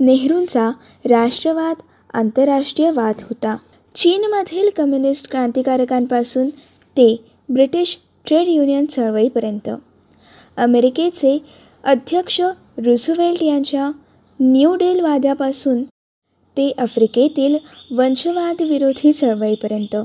नेहरूंचा 0.00 0.70
राष्ट्रवाद 1.04 1.82
आंतरराष्ट्रीयवाद 2.14 3.22
होता. 3.22 3.56
चीनमधील 3.94 4.68
कम्युनिस्ट 4.76 5.30
क्रांतिकारकांपासून 5.30 6.48
ते 6.96 7.24
ब्रिटिश 7.48 7.98
ट्रेड 8.26 8.48
युनियन 8.48 8.86
चळवळीपर्यंत. 8.86 9.70
अमेरिकेचे 10.56 11.38
अध्यक्ष 11.84 12.40
रुझवेल्ट 12.78 13.42
यांच्या 13.42 13.90
न्यू 14.46 14.74
डेल 14.74 15.00
वाद्यापासून 15.00 15.82
ते 16.56 16.72
आफ्रिकेतील 16.78 17.56
वंशवाद 17.90 18.62
विरोधी 18.62 19.12
चळवळीपर्यंत. 19.12 19.96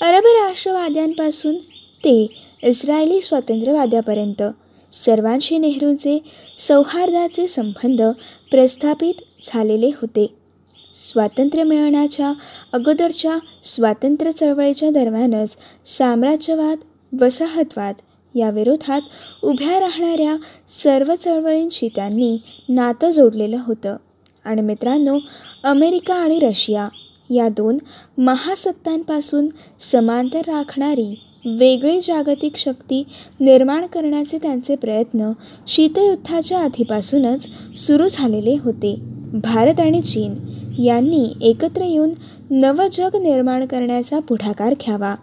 अरब 0.00 0.26
राष्ट्रवाद्यांपासून 0.26 1.56
ते 2.04 2.26
इस्रायली 2.62 3.20
स्वातंत्र्यवाद्यापर्यंत 3.20 4.42
सर्वांशी 4.92 5.58
नेहरूंचे 5.58 6.18
सौहार्दाचे 6.58 7.46
संबंध 7.46 8.02
प्रस्थापित 8.50 9.14
झालेले 9.46 9.86
होते. 9.86 10.26
स्वातंत्र्य 10.94 11.62
मिळवण्याच्या 11.62 12.32
अगोदरच्या 12.72 13.38
स्वातंत्र्य 13.64 14.32
चळवळीच्या 14.32 14.90
दरम्यानच 14.90 15.56
साम्राज्यवाद 15.86 16.78
वसाहतवाद 17.22 17.94
या 18.34 18.50
विरोधात 18.50 19.00
उभ्या 19.42 19.80
राहणाऱ्या 19.80 20.36
सर्व 20.68 21.14
चळवळींशी 21.14 21.88
त्यांनी 21.88 22.38
नातं 22.68 23.10
जोडलेलं 23.10 23.56
होतं. 23.60 23.96
आणि 24.44 24.62
मित्रांनो 24.62 25.18
अमेरिका 25.64 26.14
आणि 26.14 26.38
रशिया 26.38 26.88
या 27.30 27.48
दोन 27.48 27.78
महासत्तांपासून 28.18 29.48
समांतर 29.80 30.38
राखणारी 30.38 31.20
वेगळी 31.46 32.00
जागतिक 32.00 32.56
शक्ती 32.56 33.04
निर्माण 33.40 33.86
करण्याचे 33.86 34.38
त्यांचे 34.38 34.76
प्रयत्न 34.76 35.32
शीतयुद्धाच्या 35.68 36.58
आधीपासूनच 36.58 37.48
सुरू 37.76 38.08
झालेले 38.10 38.56
होते. 38.60 38.96
भारत 39.32 39.80
आणि 39.80 40.00
चीन 40.00 40.34
यांनी 40.82 41.34
एकत्र 41.40 41.82
येऊन 41.82 42.10
नवं 42.50 42.86
जग 42.92 43.16
निर्माण 43.16 43.66
करण्याचा 43.66 44.18
पुढाकार 44.18 44.74
घ्यावा. 44.74 45.14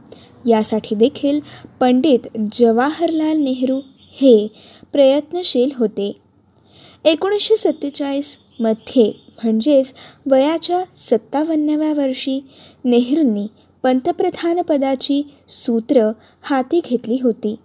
यासाठी 0.47 0.95
देखील 0.95 1.39
पंडित 1.79 2.27
जवाहरलाल 2.53 3.37
नेहरू 3.37 3.79
हे 4.17 4.47
प्रयत्नशील 4.91 5.69
होते. 5.77 6.11
एकोणीसशे 7.05 7.55
सत्तेचाळीसमध्ये 7.55 9.11
म्हणजेच 9.43 9.93
वयाच्या 10.25 10.83
सत्तावन्नाव्या 10.97 11.93
वर्षी 11.93 12.39
नेहरूंनी 12.83 13.47
पंतप्रधानपदाची 13.83 15.21
सूत्र 15.49 16.11
हाती 16.41 16.81
घेतली 16.89 17.17
होती. 17.23 17.55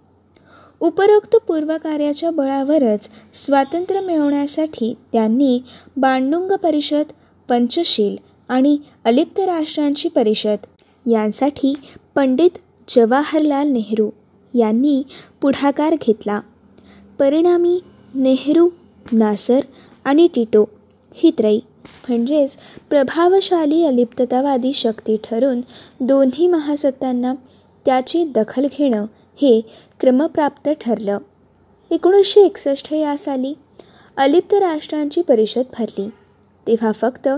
उपरोक्त 0.79 1.35
पूर्वकार्याच्या 1.47 2.31
बळावरच 2.31 3.09
स्वातंत्र्य 3.33 3.99
मिळवण्यासाठी 3.99 4.93
त्यांनी 5.11 5.59
बांडुंग 5.97 6.51
परिषद 6.51 7.11
पंचशील 7.49 8.15
आणि 8.49 8.77
अलिप्त 9.05 9.39
राष्ट्रांची 9.39 10.09
परिषद 10.09 10.65
यांसाठी 11.05 11.73
पंडित 12.15 12.57
जवाहरलाल 12.87 13.67
नेहरू 13.67 14.09
यांनी 14.53 15.03
पुढाकार 15.41 15.95
घेतला. 16.01 16.39
परिणामी 17.19 17.79
नेहरू 18.15 18.69
नासर 19.11 19.59
आणि 20.05 20.27
टिटो 20.35 20.65
ही 21.13 21.31
त्रयी 21.31 21.59
म्हणजेच 22.09 22.57
प्रभावशाली 22.89 23.83
अलिप्ततावादी 23.83 24.73
शक्ती 24.73 25.17
ठरून 25.23 25.61
दोन्ही 25.99 26.47
महासत्तांना 26.47 27.33
त्याची 27.85 28.23
दखल 28.23 28.65
घेणं 28.77 29.05
हे 29.41 29.61
क्रमप्राप्त 29.99 30.69
ठरलं. 30.81 31.17
एकोणीसशे 31.91 32.41
एकसष्ट 32.41 32.93
या 32.93 33.17
साली 33.17 33.53
अलिप्त 34.17 34.53
राष्ट्रांची 34.53 35.21
परिषद 35.21 35.63
भरली. 35.79 36.09
तेव्हा 36.67 36.91
फक्त 36.91 37.29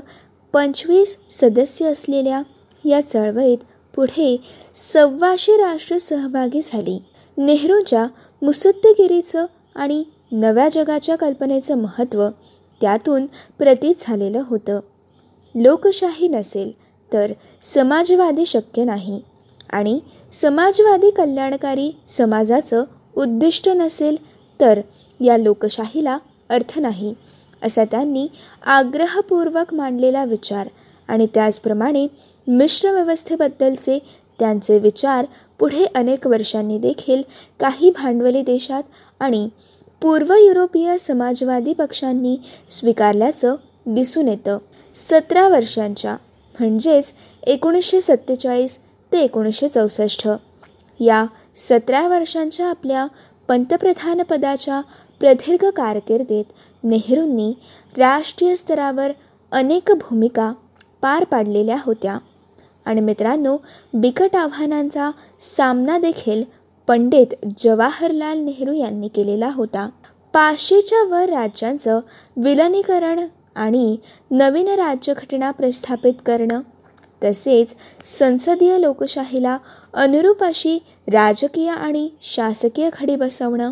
पंचवीस 0.54 1.18
सदस्य 1.30 1.86
असलेल्या 1.86 2.42
या 2.86 3.02
चळवळीत 3.02 3.58
पुढे 3.94 4.36
सव्वाशे 4.74 5.56
राष्ट्र 5.58 5.98
सहभागी 5.98 6.62
झाली. 6.62 6.98
नेहरूच्या 7.38 8.06
मुसद्दगिरीचं 8.42 9.46
आणि 9.76 10.04
नव्या 10.32 10.68
जगाच्या 10.70 11.16
कल्पनेचं 11.16 11.78
महत्त्व 11.78 12.28
त्यातून 12.82 13.26
प्रतीत 13.60 13.96
झालेलं 14.00 14.42
होतं. 14.46 14.80
लोकशाही 15.56 16.28
नसेल 16.28 16.72
तर 17.12 17.32
समाजवादी 17.64 18.46
शक्य 18.46 18.84
नाही 18.84 19.20
आणि 19.70 20.00
समाजवादी 20.32 21.10
कल्याणकारी 21.10 21.92
समाजाचं 22.08 22.84
उद्दिष्ट 23.16 23.70
नसेल 23.70 24.16
तर 24.60 24.82
या 25.20 25.38
लोकशाहीला 25.38 26.18
अर्थ 26.50 26.78
नाही 26.80 27.14
असा 27.62 27.84
त्यांनी 27.84 28.28
आग्रहपूर्वक 28.66 29.74
मांडलेला 29.74 30.24
विचार 30.26 30.68
आणि 31.10 31.28
त्याचप्रमाणे 31.34 32.06
मिश्र 32.50 32.92
व्यवस्थेबद्दलचे 32.92 34.00
त्यांचे 34.40 34.80
विचार 34.80 35.26
पुढे 35.60 35.86
अनेक 35.96 36.28
वर्षांनी 36.28 36.78
देखील 36.78 37.22
काही 37.60 37.90
भांडवली 37.90 38.42
देशात 38.42 38.84
आणि 39.20 39.50
पूर्व 40.02 40.34
युरोपीय 40.34 40.98
समाजवादी 40.98 41.74
पक्षांनी 41.74 42.38
स्वीकारल्याचं 42.70 43.56
दिसून 43.86 44.28
येतं. 44.28 44.58
सतरा 44.96 45.48
वर्षांच्या 45.48 46.16
म्हणजेच 46.60 47.14
एकोणीसशे 47.44 48.02
सत्तेचाळीस 48.02 48.78
ते 49.12 49.20
एकोणीसशे 49.20 49.68
चौसष्ट. 49.68 50.28
या 51.00 51.26
सतरा 51.56 52.08
वर्षांच्या 52.08 52.68
आपल्या 52.68 53.06
पंतप्रधानपदाच्या 53.48 54.82
प्रदीर्घ 55.20 55.66
कारकिर्दीत 55.66 56.46
नेहरूंनी 56.84 57.54
राष्ट्रीय 57.98 58.56
स्तरावर 58.56 59.12
अनेक 59.52 59.92
भूमिका 59.92 60.54
पार 61.02 61.24
पाडलेल्या 61.24 61.78
होत्या. 61.86 62.18
आणि 62.90 63.02
मित्रांनो 63.02 63.56
बिकट 63.94 64.36
आव्हानांचा 64.36 65.10
सामना 65.40 65.98
देखील 65.98 66.44
पंडित 66.88 67.34
जवाहरलाल 67.58 68.38
नेहरू 68.38 68.74
यांनी 68.74 69.08
केलेला 69.08 69.50
होता. 69.54 69.90
पाचशेच्या 70.34 71.04
वर 71.04 71.30
राज्यांचं 71.30 72.00
विलनीकरण 72.38 73.20
आणि 73.56 73.98
नवीन 74.32 74.68
राज्यघटना 74.68 75.52
प्रस्थापित 75.52 76.14
करणं 76.26 76.62
तसेच 77.24 77.76
संसदीय 78.06 78.78
लोकशाहीला 78.80 79.58
अनुरूप 79.94 80.44
अशी 80.44 80.78
राजकीय 81.08 81.70
आणि 81.70 82.10
शासकीय 82.22 82.90
खडी 82.94 83.16
बसवणं 83.16 83.72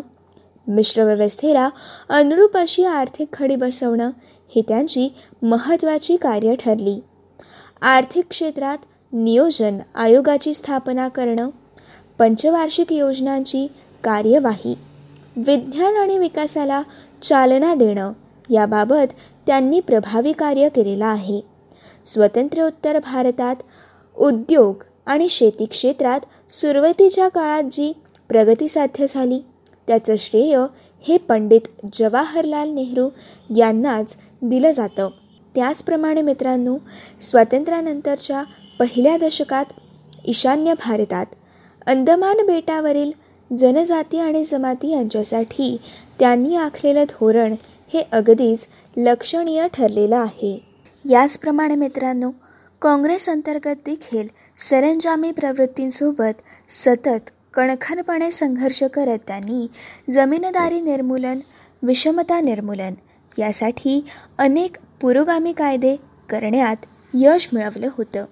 मिश्र 0.66 1.04
व्यवस्थेला 1.04 1.68
अनुरूप 2.08 2.56
अशी 2.56 2.84
आर्थिक 2.84 3.32
खडी 3.32 3.56
बसवणं 3.56 4.10
ही 4.50 4.62
त्यांची 4.68 5.08
महत्त्वाची 5.42 6.16
कार्य 6.16 6.54
ठरली. 6.54 6.98
आर्थिक 7.82 8.24
क्षेत्रात 8.30 8.78
नियोजन 9.12 9.78
आयोगाची 9.94 10.54
स्थापना 10.54 11.08
करणं 11.08 11.50
पंचवार्षिक 12.18 12.92
योजनांची 12.92 13.66
कार्यवाही 14.04 14.74
विज्ञान 15.36 15.96
आणि 15.96 16.18
विकासाला 16.18 16.82
चालना 17.22 17.74
देणं 17.74 18.12
याबाबत 18.50 19.12
त्यांनी 19.46 19.80
प्रभावी 19.80 20.32
कार्य 20.32 20.68
केलेलं 20.68 21.04
आहे. 21.04 21.40
स्वतंत्र्योत्तर 22.06 22.98
भारतात 22.98 23.56
उद्योग 24.16 24.82
आणि 25.06 25.28
शेती 25.28 25.66
क्षेत्रात 25.66 26.20
सुरुवातीच्या 26.50 27.28
काळात 27.28 27.62
जी 27.62 27.92
प्रगती 28.28 28.68
साध्य 28.68 29.06
झाली 29.08 29.38
त्याचं 29.86 30.14
श्रेय 30.18 30.56
हे 31.08 31.16
पंडित 31.18 31.60
जवाहरलाल 31.92 32.68
नेहरू 32.68 33.08
यांनाच 33.56 34.16
दिलं 34.42 34.70
जातं. 34.70 35.08
त्याचप्रमाणे 35.54 36.22
मित्रांनो 36.22 36.76
स्वातंत्र्यानंतरच्या 37.20 38.42
पहिल्या 38.78 39.16
दशकात 39.16 39.64
ईशान्य 40.24 40.74
भारतात 40.74 41.26
अंदमान 41.86 42.46
बेटावरील 42.46 43.10
जनजाती 43.56 44.18
आणि 44.18 44.44
जमाती 44.44 44.90
यांच्यासाठी 44.90 45.76
त्यांनी 46.18 46.56
आखलेलं 46.56 47.04
धोरण 47.04 47.54
हे 47.94 48.02
अगदीच 48.12 48.66
लक्षणीय 48.96 49.66
ठरलेलं 49.74 50.16
आहे. 50.16 50.64
याचप्रमाणे 51.10 51.74
मित्रांनो 51.74 52.30
काँग्रेस 52.82 53.28
अंतर्गत 53.28 53.76
देखील 53.86 54.28
सरंजामी 54.56 55.32
प्रवृत्तींसोबत 55.32 56.42
सतत 56.68 57.30
कणखरपणे 57.54 58.30
संघर्ष 58.30 58.82
करत 58.82 59.18
त्यांनी 59.26 59.66
जमीनदारी 60.10 60.80
निर्मूलन 60.80 61.40
विषमता 61.82 62.40
निर्मूलन 62.40 62.94
यासाठी 63.38 64.04
अनेक 64.38 64.76
पुरोगामी 65.00 65.52
कायदे 65.52 65.96
करण्यात 66.30 66.76
यश 67.14 67.48
मिळवलं 67.52 67.88
होतं. 67.96 68.24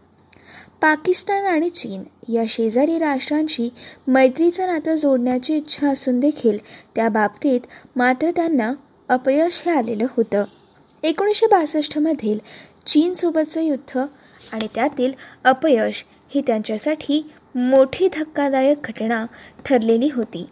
पाकिस्तान 0.81 1.45
आणि 1.45 1.69
चीन 1.69 2.03
या 2.33 2.43
शेजारी 2.49 2.99
राष्ट्रांशी 2.99 3.69
मैत्रीचं 4.09 4.67
नातं 4.67 4.95
जोडण्याची 4.95 5.57
इच्छा 5.57 5.89
असून 5.89 6.21
देखील 6.21 6.59
त्या 6.97 7.09
बाबतीत 7.09 7.61
मात्र 7.97 8.31
त्यांना 8.31 8.73
अपयश 9.09 9.63
हे 9.67 9.73
आलेलं 9.73 10.07
होतं. 10.17 10.45
एकोणीसशे 11.03 11.47
बासष्टमधील 11.47 12.39
चीनसोबतचं 12.87 13.61
युद्ध 13.61 13.99
आणि 14.53 14.67
त्यातील 14.75 15.13
अपयश 15.45 16.05
ही 16.29 16.41
त्यांच्यासाठी 16.41 17.31
मोठी 17.55 18.09
धक्कादायक 18.09 18.79
घटना 18.85 19.27
ठरलेली 19.65 20.09
होती. 20.15 20.47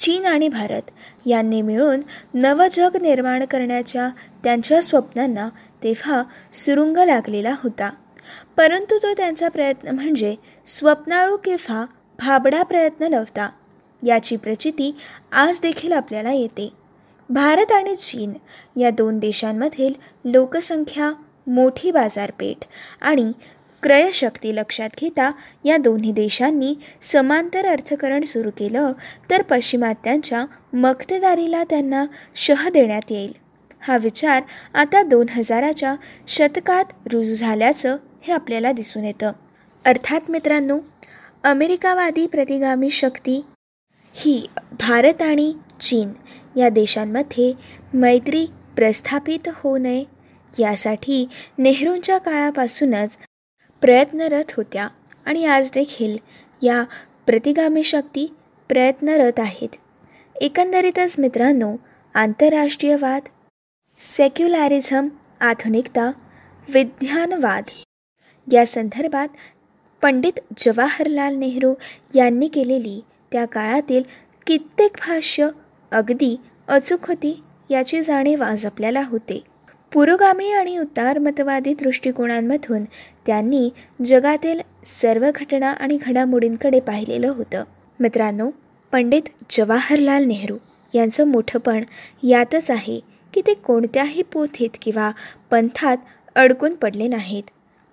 चीन 0.00 0.26
आणि 0.26 0.48
भारत 0.48 0.90
यांनी 1.26 1.62
मिळून 1.62 2.00
नवं 2.34 2.66
जग 2.72 2.96
निर्माण 3.02 3.44
करण्याच्या 3.44 4.08
त्यांच्या 4.44 4.82
स्वप्नांना 4.82 5.48
तेव्हा 5.82 6.22
सुरुंग 6.52 6.96
लागलेला 6.96 7.54
होता. 7.62 7.90
परंतु 8.56 8.98
तो 9.02 9.12
त्यांचा 9.12 9.48
प्रयत्न 9.48 9.88
म्हणजे 9.88 10.34
स्वप्नाळू 10.66 11.36
किंवा 11.36 11.84
भाबडा 12.18 12.62
प्रयत्न 12.62 13.06
नव्हता. 13.06 13.48
याची 14.02 14.36
प्रचिती 14.36 14.94
आज 15.32 15.60
देखील 15.60 15.92
आपल्याला 15.92 16.32
येते. 16.32 16.68
भारत 17.28 17.72
आणि 17.72 17.94
चीन 17.94 18.32
या 18.80 18.90
दोन 18.90 19.18
देशांमधील 19.18 19.94
लोकसंख्या 20.24 21.12
मोठी 21.46 21.90
बाजारपेठ 21.90 22.64
आणि 23.00 23.32
क्रयशक्ती 23.82 24.56
लक्षात 24.56 24.88
घेता 25.00 25.30
या 25.64 25.76
दोन्ही 25.76 26.12
देशांनी 26.12 26.74
समांतर 27.00 27.66
अर्थकरण 27.66 28.22
सुरू 28.22 28.50
केलं 28.50 28.92
तर 29.30 29.42
पश्चिमात्यांच्या 29.42 30.44
मक्तेदारीला 30.72 31.64
त्यांना 31.64 32.04
शह 32.36 32.68
देण्यात 32.68 33.10
येईल. 33.10 33.32
हा 33.80 33.96
विचार 33.96 34.42
आता 34.74 35.02
दोन 35.02 35.28
हजाराच्या 35.28 35.94
शतकात 36.28 36.84
रुजू 37.12 37.34
झाल्याचं 37.34 37.96
हे 38.26 38.32
आपल्याला 38.32 38.72
दिसून 38.72 39.04
येतं. 39.04 39.32
अर्थात 39.84 40.20
मित्रांनो 40.28 40.78
अमेरिकावादी 41.44 42.26
प्रतिगामी 42.26 42.90
शक्ती 42.90 43.44
ही 44.14 44.46
भारत 44.72 45.22
आणि 45.22 45.54
चीन 45.80 46.12
या 46.56 46.68
देशांमध्ये 46.68 47.52
मैत्री 47.94 48.46
प्रस्थापित 48.76 49.48
होऊ 49.48 49.78
नये 49.78 50.04
यासाठी 50.58 51.28
नेहरूंच्या 51.58 52.18
काळापासूनच 52.18 53.18
प्रयत्नरत 53.80 54.44
होत्या 54.56 54.88
आणि 55.26 55.44
आज 55.44 55.70
देखील 55.74 56.16
या 56.62 56.84
प्रतिगामी 57.26 57.84
शक्ती 57.84 58.34
प्रयत्नरत 58.68 59.40
आहेत. 59.40 59.68
एकंदरीतच 60.40 61.14
मित्रांनो 61.18 61.76
आंतरराष्ट्रीयवाद 62.14 63.22
सेक्युलॅरिझम 63.98 65.08
आधुनिकता 65.40 66.10
विज्ञानवाद 66.68 67.64
या 68.52 68.66
संदर्भात 68.66 69.28
पंडित 70.02 70.40
जवाहरलाल 70.58 71.34
नेहरू 71.34 71.74
यांनी 72.14 72.48
केलेली 72.48 73.00
त्या 73.32 73.44
काळातील 73.44 74.02
कित्येक 74.46 74.96
भाष्य 75.08 75.48
अगदी 75.92 76.36
अचूक 76.68 77.06
होती 77.08 77.42
याची 77.70 78.02
जाणीव 78.02 78.42
आज 78.42 78.66
आपल्याला 78.66 79.02
होते. 79.04 79.42
पुरोगामी 79.92 80.50
आणि 80.52 80.78
उतारमतवादी 80.78 81.74
दृष्टिकोनांमधून 81.74 82.84
त्यांनी 83.26 83.70
जगातील 84.06 84.60
सर्व 84.84 85.30
घटना 85.34 85.70
आणि 85.70 85.98
घडामोडींकडे 86.06 86.80
पाहिलेलं 86.80 87.28
होतं. 87.28 87.64
मित्रांनो 88.00 88.50
पंडित 88.92 89.22
जवाहरलाल 89.50 90.24
नेहरू 90.24 90.56
यांचं 90.94 91.28
मोठंपण 91.28 91.82
यातच 92.22 92.70
आहे 92.70 93.00
की 93.34 93.40
ते 93.46 93.54
कोणत्याही 93.54 94.22
पोथीत 94.22 94.70
किंवा 94.82 95.10
पंथात 95.50 95.96
अडकून 96.34 96.74
पडले 96.74 97.08
नाहीत. 97.08 97.42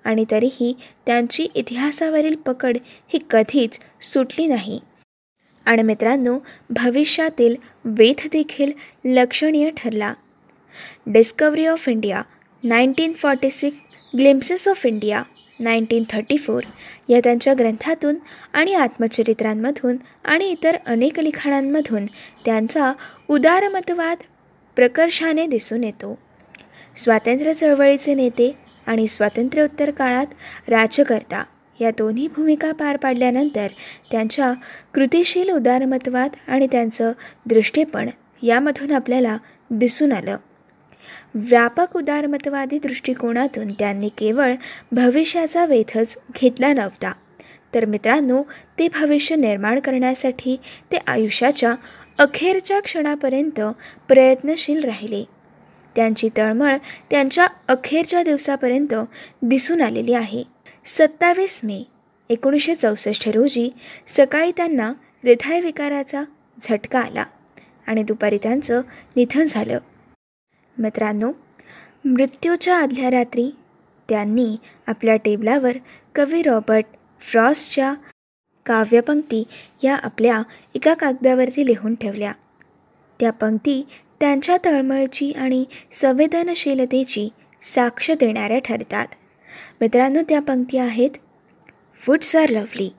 आणि 0.04 0.26
तरीही 0.32 0.78
त्यांची 1.06 1.48
इतिहासावरील 1.56 2.36
पकड 2.36 2.78
ही 3.14 3.20
कधीच 3.30 3.80
सुटली 4.02 4.46
नाही. 4.46 4.80
आणि 5.66 5.82
मित्रांनो 5.82 6.40
भविष्यातील 6.70 7.56
वेध 7.86 8.28
देखील 8.32 8.72
लक्षणीय 9.06 9.70
ठरला. 9.70 10.14
Discovery 11.08 11.66
of 11.66 11.90
India 11.90 12.22
nineteen 12.64 13.14
forty 13.14 13.50
six 13.50 13.78
Glimpses 14.18 14.68
of 14.68 14.86
India 14.86 15.24
nineteen 15.60 16.04
thirty 16.10 16.38
four 16.38 16.64
या 17.10 17.20
त्यांच्या 17.24 17.54
ग्रंथातून 17.54 18.16
आणि 18.54 18.74
आत्मचरित्रांमधून 18.74 19.98
आणि 20.26 20.46
इतर 20.46 20.78
अनेक 20.86 21.20
लिखाणांमधून 21.20 22.06
त्यांचा 22.46 22.94
उदारमतवाद 23.28 24.18
प्रकर्षाने 24.76 25.48
दिसून 25.48 25.84
येतो. 25.84 26.18
स्वातंत्र्य 26.98 27.54
चळवळीचे 27.54 28.14
नेते 28.14 28.54
आणि 28.88 29.08
स्वातंत्र्योत्तर 29.08 29.92
काळात 29.92 30.26
राज्यकर्ता 30.68 31.44
या 31.82 31.92
दोन्ही 31.92 32.28
भूमिका 32.28 32.72
पार 32.72 32.98
पाडल्यानंतर 32.98 33.68
त्यांच्या 34.12 34.54
कृतिशील 34.94 35.50
उदारमतवाद 35.50 36.30
आणि 36.48 36.68
त्यांचं 36.72 37.12
दृष्टीपण 37.46 38.10
यामधून 38.44 38.92
आपल्याला 38.92 39.38
दिसून 39.70 40.12
आलं. 40.12 40.38
व्यापक 41.36 41.98
उदारमतवादी 41.98 42.78
दृष्टिकोनातून 42.78 43.72
त्यांनी 43.72 44.10
केवळ 44.10 44.54
भविष्याचा 44.92 45.66
वेधच 45.66 46.18
घेतला 46.42 46.74
नव्हता. 46.74 47.14
तर 47.76 47.86
मित्रांनो 47.86 48.44
ते 48.80 48.88
भविष्य 48.88 49.36
निर्माण 49.36 49.80
करण्यासाठी 49.80 50.60
ते 50.92 50.98
आयुष्याच्या 51.08 51.76
अखेरच्या 52.20 52.80
क्षणापर्यंत 52.80 53.62
प्रयत्नशील 54.08 54.84
राहिले. 54.84 55.24
त्यांची 55.96 56.30
तळमळ 56.38 56.78
त्यांच्या 57.10 57.48
अखेरच्या 57.68 58.24
दिवसापर्यंत 58.24 58.94
दिसून 59.42 59.82
आलेली 59.82 60.14
आहे. 60.14 60.44
सत्तावीस 60.86 61.62
मे 61.64 61.84
एकोणीसशे 62.30 62.76
चौसष्ट 62.76 63.30
रोजी 63.30 63.70
सकाळी 64.08 64.52
त्यांना 64.52 64.94
हृदयविकाराचा 65.24 66.24
झटका 66.62 67.00
आला 67.00 67.24
आणि 67.88 68.04
दुपारी 68.04 68.38
त्यांचं 68.38 68.82
निधन 69.16 69.44
झालं. 69.44 69.80
मित्रांनो 70.78 71.32
मृत्यूच्या 72.06 72.78
आदल्या 72.78 73.12
रात्री 73.12 73.50
त्यांनी 74.10 74.56
आपल्या 74.88 75.16
टेबलावर 75.16 75.78
कवी 76.16 76.42
रॉबर्ट 76.42 76.86
फ्रॉसच्या 77.20 77.94
काव्यपंक्ती 78.66 79.44
या 79.84 79.96
आपल्या 79.96 80.42
एका 80.76 80.94
कागदावरती 80.94 81.66
लिहून 81.66 81.96
ठेवल्या. 81.96 82.32
त्या 83.20 83.32
पंक्ती 83.32 83.86
त्यांच्या 84.24 84.56
तळमळची 84.66 85.32
आणि 85.32 85.64
संवेदनशीलतेची 85.92 87.28
साक्ष 87.62 88.10
देणाऱ्या 88.20 88.60
ठरतात. 88.66 89.08
मित्रांनो 89.82 90.22
त्या 90.30 90.40
पंक्ती 90.42 90.78
आहेत 90.78 91.18
woods 92.08 92.36
are 92.36 92.50
lovely 92.50 92.90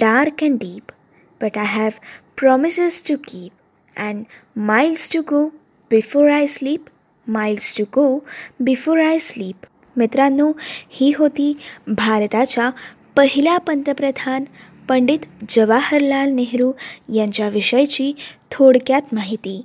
dark 0.00 0.42
and 0.44 0.58
deep 0.58 0.92
but 1.40 1.58
I 1.58 1.66
have 1.66 1.98
promises 2.38 3.02
to 3.08 3.16
keep 3.24 4.00
and 4.00 4.24
miles 4.56 5.12
to 5.12 5.20
go 5.30 5.44
before 5.90 6.30
I 6.30 6.46
sleep 6.46 6.90
miles 7.26 7.76
to 7.78 7.84
go 7.94 8.18
before 8.60 9.00
I 9.00 9.18
sleep 9.18 9.66
मित्रांनो 9.96 10.50
ही 10.90 11.12
होती 11.18 11.52
भारताच्या 11.88 12.70
पहिल्या 13.16 13.58
पंतप्रधान 13.58 14.44
पंडित 14.88 15.26
जवाहरलाल 15.48 16.30
नेहरू 16.30 16.72
यांच्याविषयीची 17.14 18.12
थोडक्यात 18.50 19.14
माहिती. 19.14 19.60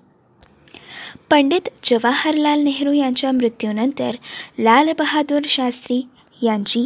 पंडित 1.30 1.70
जवाहरलाल 1.84 2.60
नेहरू 2.60 2.92
यांच्या 2.92 3.32
मृत्यूनंतर 3.32 4.16
लालबहादूर 4.60 5.42
शास्त्री 5.48 6.08
यांची 6.44 6.86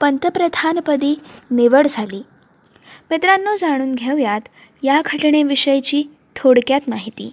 पंतप्रधानपदी 0.00 1.14
निवड 1.50 1.86
झाली. 1.90 2.22
मित्रांनो 3.10 3.54
जाणून 3.54 3.94
घेऊयात 3.94 4.40
या 4.82 5.02
घटनेविषयीची 5.04 6.02
थोडक्यात 6.36 6.80
माहिती. 6.88 7.32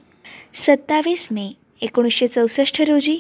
सत्तावीस 0.54 1.28
मे 1.32 1.52
एकोणीसशे 1.82 2.28
चौसष्ट 2.28 2.82
रोजी 2.82 3.18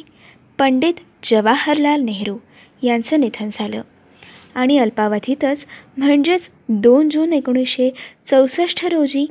पंडित 0.57 0.93
जवाहरलाल 1.23 2.01
नेहरू 2.01 2.37
यांचं 2.83 3.19
निधन 3.19 3.49
झालं. 3.53 3.81
आणि 4.55 4.77
अल्पावधीतच 4.77 5.65
म्हणजेच 5.97 6.49
दोन 6.69 7.09
जून 7.09 7.33
एकोणीसशे 7.33 7.89
चौसष्ट 8.25 8.85
रोजी 8.85 9.25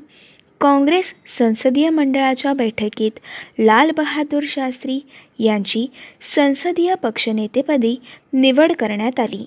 काँग्रेस 0.64 1.14
संसदीय 1.26 1.90
मंडळाच्या 1.90 2.52
बैठकीत 2.52 3.18
लालबहादूर 3.58 4.42
शास्त्री 4.48 5.00
यांची 5.38 5.86
संसदीय 6.22 6.94
पक्षनेतेपदी 6.94 7.96
निवड 8.32 8.72
करण्यात 8.72 9.20
आली. 9.20 9.44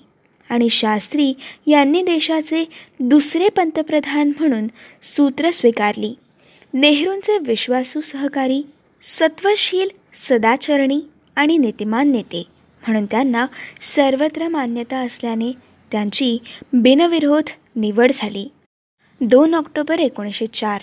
आणि 0.50 0.68
शास्त्री 0.68 1.32
यांनी 1.66 2.02
देशाचे 2.02 2.64
दुसरे 3.00 3.48
पंतप्रधान 3.48 4.32
म्हणून 4.40 4.66
सूत्र 5.02 5.50
स्वीकारली. 5.50 6.14
नेहरूंचे 6.74 7.38
विश्वासू 7.38 8.00
सहकारी 8.00 8.62
सत्वशील 9.02 9.88
सदाचरणी 10.14 11.00
आणि 11.36 11.56
नीतिमान 11.56 12.12
नेते 12.12 12.44
म्हणून 12.82 13.04
त्यांना 13.04 13.46
सर्वत्र 13.80 14.48
मान्यता 14.48 14.98
असल्याने 14.98 15.50
त्यांची 15.92 16.38
बिनविरोध 16.72 17.50
निवड 17.76 18.12
झाली. 18.14 18.48
दोन 19.20 19.54
ऑक्टोबर 19.54 19.98
एकोणीसशे 19.98 20.46
चार 20.46 20.80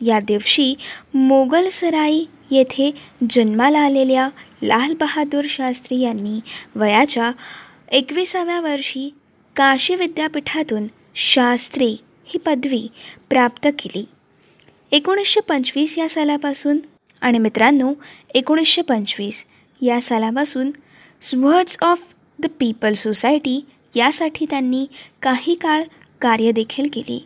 या 0.00 0.20
दिवशी 0.20 0.74
मोगलसराई 1.14 2.24
येथे 2.50 2.90
जन्माला 3.30 3.78
आलेल्या 3.78 4.28
लालबहादूर 4.62 5.44
शास्त्री 5.48 6.00
यांनी 6.00 6.40
वयाच्या 6.74 7.32
एकविसाव्या 7.92 8.60
वर्षी 8.60 9.14
काशी 9.56 9.94
विद्यापीठातून 9.94 10.86
शास्त्री 11.14 11.96
ही 12.26 12.38
पदवी 12.38 12.88
प्राप्त 13.28 13.68
केली. 13.78 14.04
एकोणीसशे 14.92 15.40
पंचवीस 15.40 15.98
या 15.98 16.08
सालापासून 16.08 16.78
आणि 17.20 17.38
मित्रांनो 17.38 17.92
एकोणीसशे 18.34 18.82
पंचवीस 18.82 19.44
या 19.82 20.00
सालापासून 20.00 20.70
Servants 21.22 21.76
of 21.82 22.02
the 22.38 22.46
People 22.58 22.94
Society 22.94 23.64
यासाठी 23.94 24.46
त्यांनी 24.50 24.86
काही 25.22 25.54
काळ 25.54 25.82
कार्यदेखील 26.20 26.88
केली. 26.92 27.24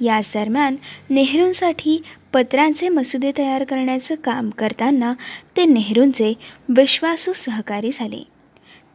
याच 0.00 0.30
दरम्यान 0.34 0.76
नेहरूंसाठी 1.10 2.02
पत्रांचे 2.32 2.88
मसुदे 2.88 3.32
तयार 3.38 3.64
करण्याचं 3.64 4.14
काम 4.14 4.50
करताना 4.50 5.12
ते 5.56 5.64
नेहरूंचे 5.64 6.32
विश्वासू 6.68 7.32
सहकारी 7.32 7.90
झाले. 7.92 8.22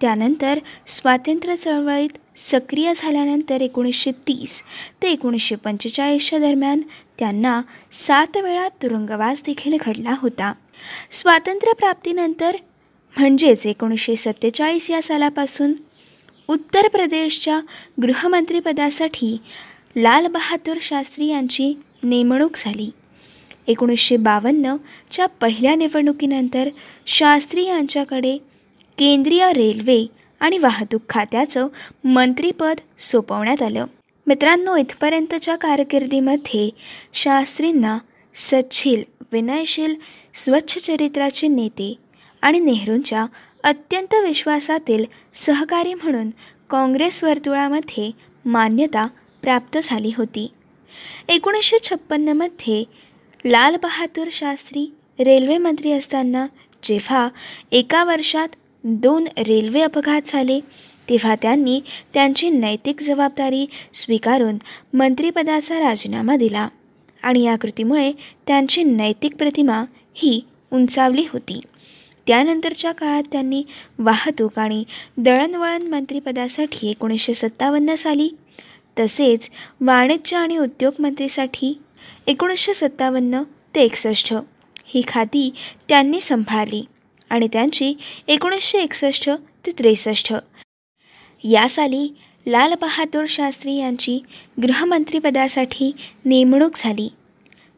त्यानंतर 0.02 0.60
स्वातंत्र्य 0.88 1.56
चळवळीत 1.56 2.18
सक्रिय 2.38 2.94
झाल्यानंतर 2.96 3.62
एकोणीसशे 3.62 4.12
तीस 4.12 4.64
ते 5.02 5.12
एकोणीसशे 5.12 5.56
पंचेचाळीसच्या 5.56 6.40
दरम्यान 6.40 6.82
त्यांना 7.20 7.62
सात 7.92 8.38
वेळा 8.38 8.68
तुरुंगवास 8.68 9.44
देखील 9.46 9.78
घडला 9.82 10.16
होता. 10.22 10.54
स्वातंत्र्यप्राप्तीनंतर 11.12 12.56
म्हणजेच 13.18 13.66
एकोणीसशे 13.66 14.16
सत्तेचाळीस 14.16 14.90
या 14.90 15.02
सालापासून 15.02 15.74
उत्तर 16.48 16.88
प्रदेशच्या 16.88 17.60
गृहमंत्रीपदासाठी 18.02 19.38
लालबहादूर 19.96 20.78
शास्त्री 20.82 21.28
यांची 21.28 21.74
नेमणूक 22.04 22.52
झाली. 22.56 22.90
एकोणीसशे 23.68 24.18
बावन्नच्या 24.18 25.26
पहिल्या 25.42 25.76
निवडणुकीनंतर 25.76 26.70
शास्त्री 27.06 27.66
यांच्याकडे 27.66 28.38
केंद्रीय 28.98 29.52
रेल्वे 29.54 30.06
आणि 30.40 30.58
वाहतूक 30.58 31.02
खात्याचं 31.10 31.68
मंत्रीपद 32.04 32.80
सोपवण्यात 33.00 33.62
आलं. 33.62 33.86
मित्रांनो 34.28 34.76
इथपर्यंतच्या 34.76 35.56
कारकिर्दीमध्ये 35.56 36.70
शास्त्रींना 37.14 37.98
सच्छील 38.36 39.04
विनयशील 39.32 39.96
स्वच्छ 40.34 40.78
चरित्राचे 40.78 41.48
नेते 41.48 41.94
आणि 42.42 42.60
नेहरूंच्या 42.60 43.26
अत्यंत 43.64 44.14
विश्वासातील 44.24 45.04
सहकारी 45.34 45.94
म्हणून 45.94 46.30
काँग्रेस 46.70 47.24
वर्तुळामध्ये 47.24 48.12
मान्यता 48.46 49.08
प्राप्त 49.44 49.78
झाली 49.84 50.12
होती. 50.18 50.48
एकोणीसशे 51.30 51.78
छप्पन्नमध्ये 51.84 52.84
लालबहादूर 53.46 54.28
शास्त्री 54.32 54.92
रेल्वे 55.20 55.58
मंत्री 55.58 55.92
असताना 55.92 56.48
जेव्हा 56.84 57.30
एका 57.72 58.04
वर्षात 58.04 58.48
दोन 58.84 59.24
रेल्वे 59.38 59.82
अपघात 59.82 60.22
झाले 60.26 60.60
तेव्हा 61.10 61.36
त्यांनी 61.36 61.82
त्यांची 62.14 62.50
नैतिक 62.50 63.02
जबाबदारी 63.02 63.66
स्वीकारून 63.94 64.58
मंत्रिपदाचा 64.94 65.80
राजीनामा 65.80 66.36
दिला 66.36 66.68
आणि 67.24 67.44
या 67.44 67.56
कृतीमुळे 67.56 68.12
त्यांची 68.48 68.84
नैतिक 68.84 69.36
प्रतिमा 69.36 69.84
ही 70.14 70.42
उंचावली 70.72 71.26
होती. 71.34 71.60
त्यानंतरच्या 72.28 72.92
काळात 72.92 73.24
त्यांनी 73.32 73.64
वाहतूक 74.00 74.60
आणि 74.60 74.84
दळणवळण 75.18 75.82
मंत्रिपदासाठी 75.82 76.90
एकोणीसशे 76.90 77.34
सत्तावन्न 77.34 77.96
साली 77.96 78.30
तसेच 79.00 79.50
वाणिज्य 79.82 80.38
आणि 80.38 80.58
उद्योग 80.58 80.94
मंत्रीसाठी 81.00 81.82
एकोणीसशे 82.28 82.74
सत्तावन्न 82.74 83.44
ते 83.76 83.82
एकसष्ट 83.82 84.34
ही 84.86 85.02
खाती 85.08 85.54
त्यांनी 85.90 86.22
सांभाळली 86.22 86.86
आणि 87.30 87.48
त्यांची 87.54 87.94
एकोणीसशे 88.28 88.80
एकसष्ट 88.80 89.30
ते 89.66 89.72
त्रेसष्ट. 89.80 90.34
या 91.44 91.70
साली 91.70 92.16
लालबहादूर 92.48 93.26
शास्त्री 93.30 93.76
यांची 93.76 94.24
गृहमंत्रीपदासाठी 94.62 95.92
नेमणूक 96.26 96.72
झाली. 96.76 97.10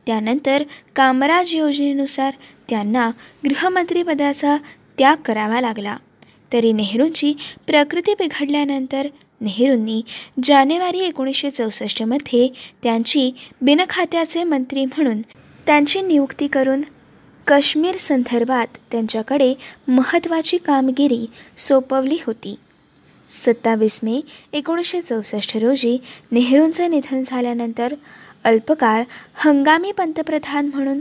त्यानंतर 0.06 0.64
कामराज 0.96 1.54
योजनेनुसार 1.54 2.34
त्यांना 2.70 3.12
गृहमंत्रीपदाचा 3.46 4.58
त्याग 4.98 5.16
करावा 5.16 5.62
लागला. 5.62 5.98
तरी 6.54 6.72
नेहरूंची 6.72 7.34
प्रकृती 7.68 8.14
बिघडल्यानंतर 8.14 9.08
नेहरूंनी 9.42 10.02
जानेवारी 10.44 11.00
एकोणीसशे 11.00 11.50
चौसष्टमध्ये 11.50 12.48
त्यांची 12.84 13.32
बिनखात्याचे 13.62 14.44
मंत्री 14.44 14.86
म्हणून 14.86 15.22
त्यांची 15.68 16.02
नियुक्ती 16.02 16.48
करून 16.48 16.82
काश्मीर 17.48 17.98
संदर्भात 17.98 18.78
त्यांच्याकडे 18.92 19.54
महत्त्वाची 19.88 20.58
कामगिरी 20.58 21.26
सोपवली 21.58 22.18
होती. 22.26 22.56
सत्तावीस 23.30 24.00
मे 24.04 24.22
एकोणीसशे 24.54 25.02
चौसष्ट 25.02 25.58
रोजी 25.58 25.98
नेहरूंचं 26.32 26.92
निधन 26.92 27.24
झाल्यानंतर 27.26 27.94
अल्पकाळ 28.44 29.04
हंगामी 29.34 29.92
पंतप्रधान 29.92 30.70
म्हणून 30.74 31.00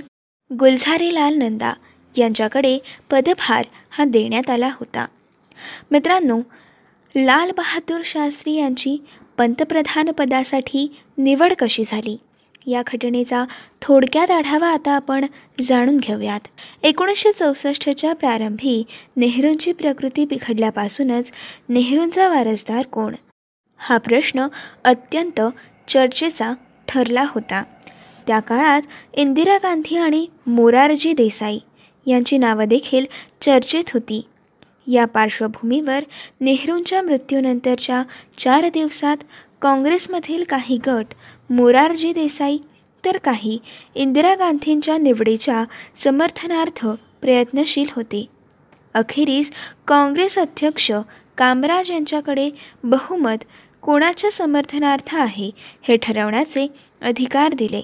गुलझारीलाल 0.51 1.35
नंदा 1.35 1.73
यांच्याकडे 2.19 2.79
पदभार 3.11 3.67
हा 3.91 4.05
देण्यात 4.05 4.51
आला 4.51 4.67
होता. 4.67 5.07
मित्रांनो 5.91 6.41
लाल 7.17 7.51
बहादूर 7.57 8.01
शास्त्री 8.05 8.53
यांची 8.55 8.97
पंतप्रधानपदासाठी 9.39 10.97
निवड 11.19 11.53
कशी 11.59 11.85
झाली? 11.85 12.17
या 12.67 12.83
घटनेचा 12.87 13.45
थोडक्यात 13.83 14.31
आढावा 14.31 14.69
आता 14.69 14.93
आपण 14.93 15.27
जाणून 15.61 15.97
घेऊयात. 15.97 16.41
एकोणीसशे 16.83 17.33
चौसष्टच्या 17.33 18.15
प्रारंभी 18.15 18.85
नेहरूंची 19.17 19.73
प्रकृती 19.73 20.25
बिघडल्यापासूनच 20.25 21.33
नेहरूंचा 21.69 22.29
वारसदार 22.29 22.87
कोण? 22.87 23.15
हा 23.77 23.99
प्रश्न 23.99 24.47
अत्यंत 24.85 25.41
चर्चेचा 25.89 26.53
ठरला 26.89 27.25
होता. 27.29 27.63
त्या 28.27 28.41
काळात 28.41 28.83
इंदिरा 29.15 29.57
गांधी 29.57 29.97
आणि 29.97 30.27
मोरारजी 30.47 31.13
देसाई 31.13 31.59
यांची 32.07 32.39
नावं 32.39 32.65
देखील 32.65 33.07
चर्चेत 33.41 33.91
होती. 33.95 34.23
या 34.87 35.05
पार्श्वभूमीवर 35.05 36.05
नेहरूंच्या 36.41 37.03
मृत्यूनंतरच्या 37.03 38.03
चार 38.39 38.69
दिवसात 38.69 39.17
काँग्रेसमधील 39.63 40.45
काही 40.45 40.79
गट 40.87 41.15
मोरारजी 41.51 42.13
देसाई 42.13 42.59
तर 43.05 43.17
काही 43.17 43.59
इंदिरा 43.95 44.35
गांधींच्या 44.35 44.97
निवडीच्या 44.99 45.65
समर्थनार्थ 45.95 46.87
प्रयत्नशील 47.21 47.89
होते. 47.97 48.25
अखेरीस 48.95 49.51
काँग्रेस 49.89 50.39
अध्यक्ष 50.39 50.91
कामराज 51.39 51.91
यांच्याकडे 51.91 52.51
बहुमत 52.85 53.45
कोणाच्या 53.83 54.31
समर्थनार्थ 54.31 55.15
आहे 55.15 55.51
हे 55.83 55.97
ठरवण्याचे 55.97 56.67
अधिकार 57.03 57.55
दिले. 57.55 57.83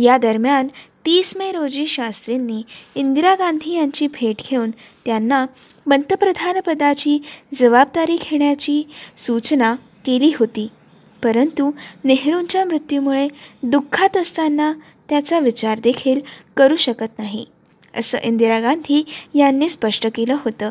या 0.00 0.16
दरम्यान 0.16 0.68
तीस 1.06 1.36
मे 1.36 1.50
रोजी 1.52 1.86
शास्त्रींनी 1.86 2.62
इंदिरा 2.94 3.34
गांधी 3.34 3.74
यांची 3.74 4.06
भेट 4.06 4.42
घेऊन 4.50 4.70
त्यांना 5.04 5.44
पंतप्रधानपदाची 5.90 7.22
जबाबदारी 7.54 8.16
घेण्याची 8.16 8.82
सूचना 9.16 9.74
केली 10.06 10.32
होती. 10.38 10.68
परंतु 11.22 11.70
नेहरूंच्या 12.04 12.64
मृत्यूमुळे 12.64 13.28
दुःखात 13.62 14.16
असताना 14.16 14.72
त्याचा 15.08 15.38
विचार 15.38 15.78
देखील 15.78 16.20
करू 16.56 16.76
शकत 16.76 17.18
नाही 17.18 17.46
असं 17.94 18.18
इंदिरा 18.18 18.60
गांधी 18.60 19.04
यांनी 19.34 19.68
स्पष्ट 19.68 20.06
केलं 20.14 20.36
होतं. 20.44 20.70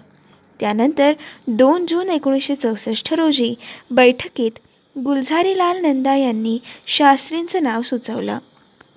त्यानंतर 0.60 1.14
दोन 1.48 1.86
जून 1.86 2.10
एकोणीसशे 2.10 2.56
चौसष्ट 2.56 3.14
रोजी 3.14 3.56
बैठकीत 3.92 4.52
गुलझारीलाल 5.00 5.82
नंदा 5.82 6.16
यांनी 6.16 6.60
शास्त्रींचं 6.88 7.64
नाव 7.64 7.82
सुचवलं. 7.82 8.38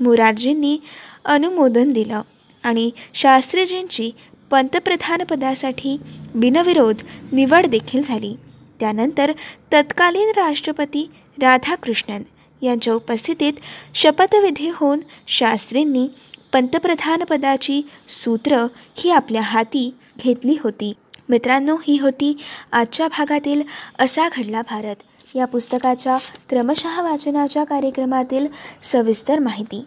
मुरारजींनी 0.00 0.78
अनुमोदन 1.24 1.92
दिलं 1.92 2.22
आणि 2.62 2.90
शास्त्रीजींची 3.14 4.10
पंतप्रधानपदासाठी 4.50 5.96
बिनविरोध 6.34 6.96
निवड 7.32 7.66
देखील 7.66 8.02
झाली. 8.02 8.34
त्यानंतर 8.80 9.32
तत्कालीन 9.72 10.28
राष्ट्रपती 10.28 11.10
राधाकृष्णन 11.42 12.22
यांच्या 12.62 12.94
उपस्थितीत 12.94 13.52
शपथविधी 13.94 14.70
होऊन 14.74 15.00
शास्त्रींनी 15.26 16.08
पंतप्रधानपदाची 16.52 17.82
सूत्र 18.08 18.66
ही 18.96 19.10
आपल्या 19.10 19.42
हाती 19.42 19.94
घेतली 20.24 20.56
होती. 20.64 20.92
मित्रांनो 21.28 21.76
ही 21.86 21.98
होती 21.98 22.36
आजच्या 22.72 23.08
भागातील 23.08 23.62
असा 23.98 24.28
घडला 24.28 24.62
भारत. 24.62 24.96
या 25.36 25.44
पुस्तकाच्या 25.44 26.18
क्रमशः 26.48 27.02
वाचनाच्या 27.02 27.64
कार्यक्रमातील 27.64 28.46
सविस्तर 28.82 29.38
माहिती. 29.38 29.84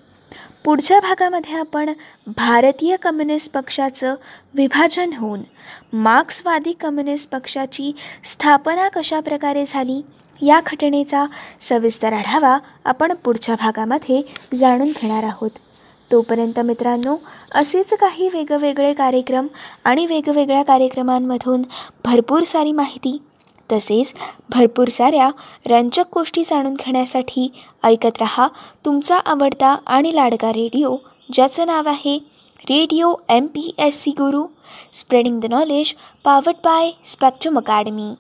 पुढच्या 0.66 1.00
भागामध्ये 1.00 1.56
आपण 1.56 1.90
भारतीय 2.28 2.96
कम्युनिस्ट 2.96 3.52
पक्षाचं 3.52 4.16
विभाजन 4.56 5.14
होऊन 5.14 5.42
मार्क्सवादी 5.94 6.72
कम्युनिस्ट 6.72 7.30
पक्षाची 7.30 7.92
स्थापना 8.24 8.88
कशा 8.90 9.20
प्रकारे 9.20 9.64
झाली 9.68 10.02
या 10.42 10.60
घटनेचा 10.68 11.26
सविस्तर 11.60 12.14
आढावा 12.14 12.58
आपण 12.86 13.14
पुढच्या 13.14 13.56
भागामध्ये 13.56 14.22
जाणून 14.56 14.92
घेणार 15.02 15.24
आहोत. 15.24 15.50
तोपर्यंत 16.12 16.60
मित्रांनो 16.60 17.16
असेच 17.56 17.94
काही 17.94 18.30
वेगवेगळे 18.34 18.94
कार्यक्रम 18.94 19.48
आणि 19.84 20.06
वेगवेगळ्या 20.06 20.64
कार्यक्रमांमधून 20.64 21.62
भरपूर 22.06 22.44
सारी 22.44 22.72
माहिती 22.72 23.18
तसेच 23.72 24.14
भरपूर 24.50 24.90
साऱ्या 24.90 25.30
रंजक 25.70 26.14
गोष्टी 26.14 26.44
जाणून 26.44 26.74
घेण्यासाठी 26.74 27.48
ऐकत 27.84 28.22
रहा 28.22 28.48
तुमचा 28.86 29.18
आवडता 29.26 29.76
आणि 29.86 30.16
लाडका 30.16 30.52
रेडिओ 30.54 30.96
ज्याचं 31.34 31.66
नाव 31.66 31.90
आहे 31.90 32.18
radio 32.70 33.14
M 33.30 33.46
P 33.46 33.72
S 33.78 34.02
C 34.02 34.12
Guru 34.12 34.46
spreading 34.94 35.40
the 35.40 35.46
knowledge 35.46 35.94
powered 36.24 36.56
by 36.64 36.92
Spectrum 37.06 37.58
Academy. 37.58 38.14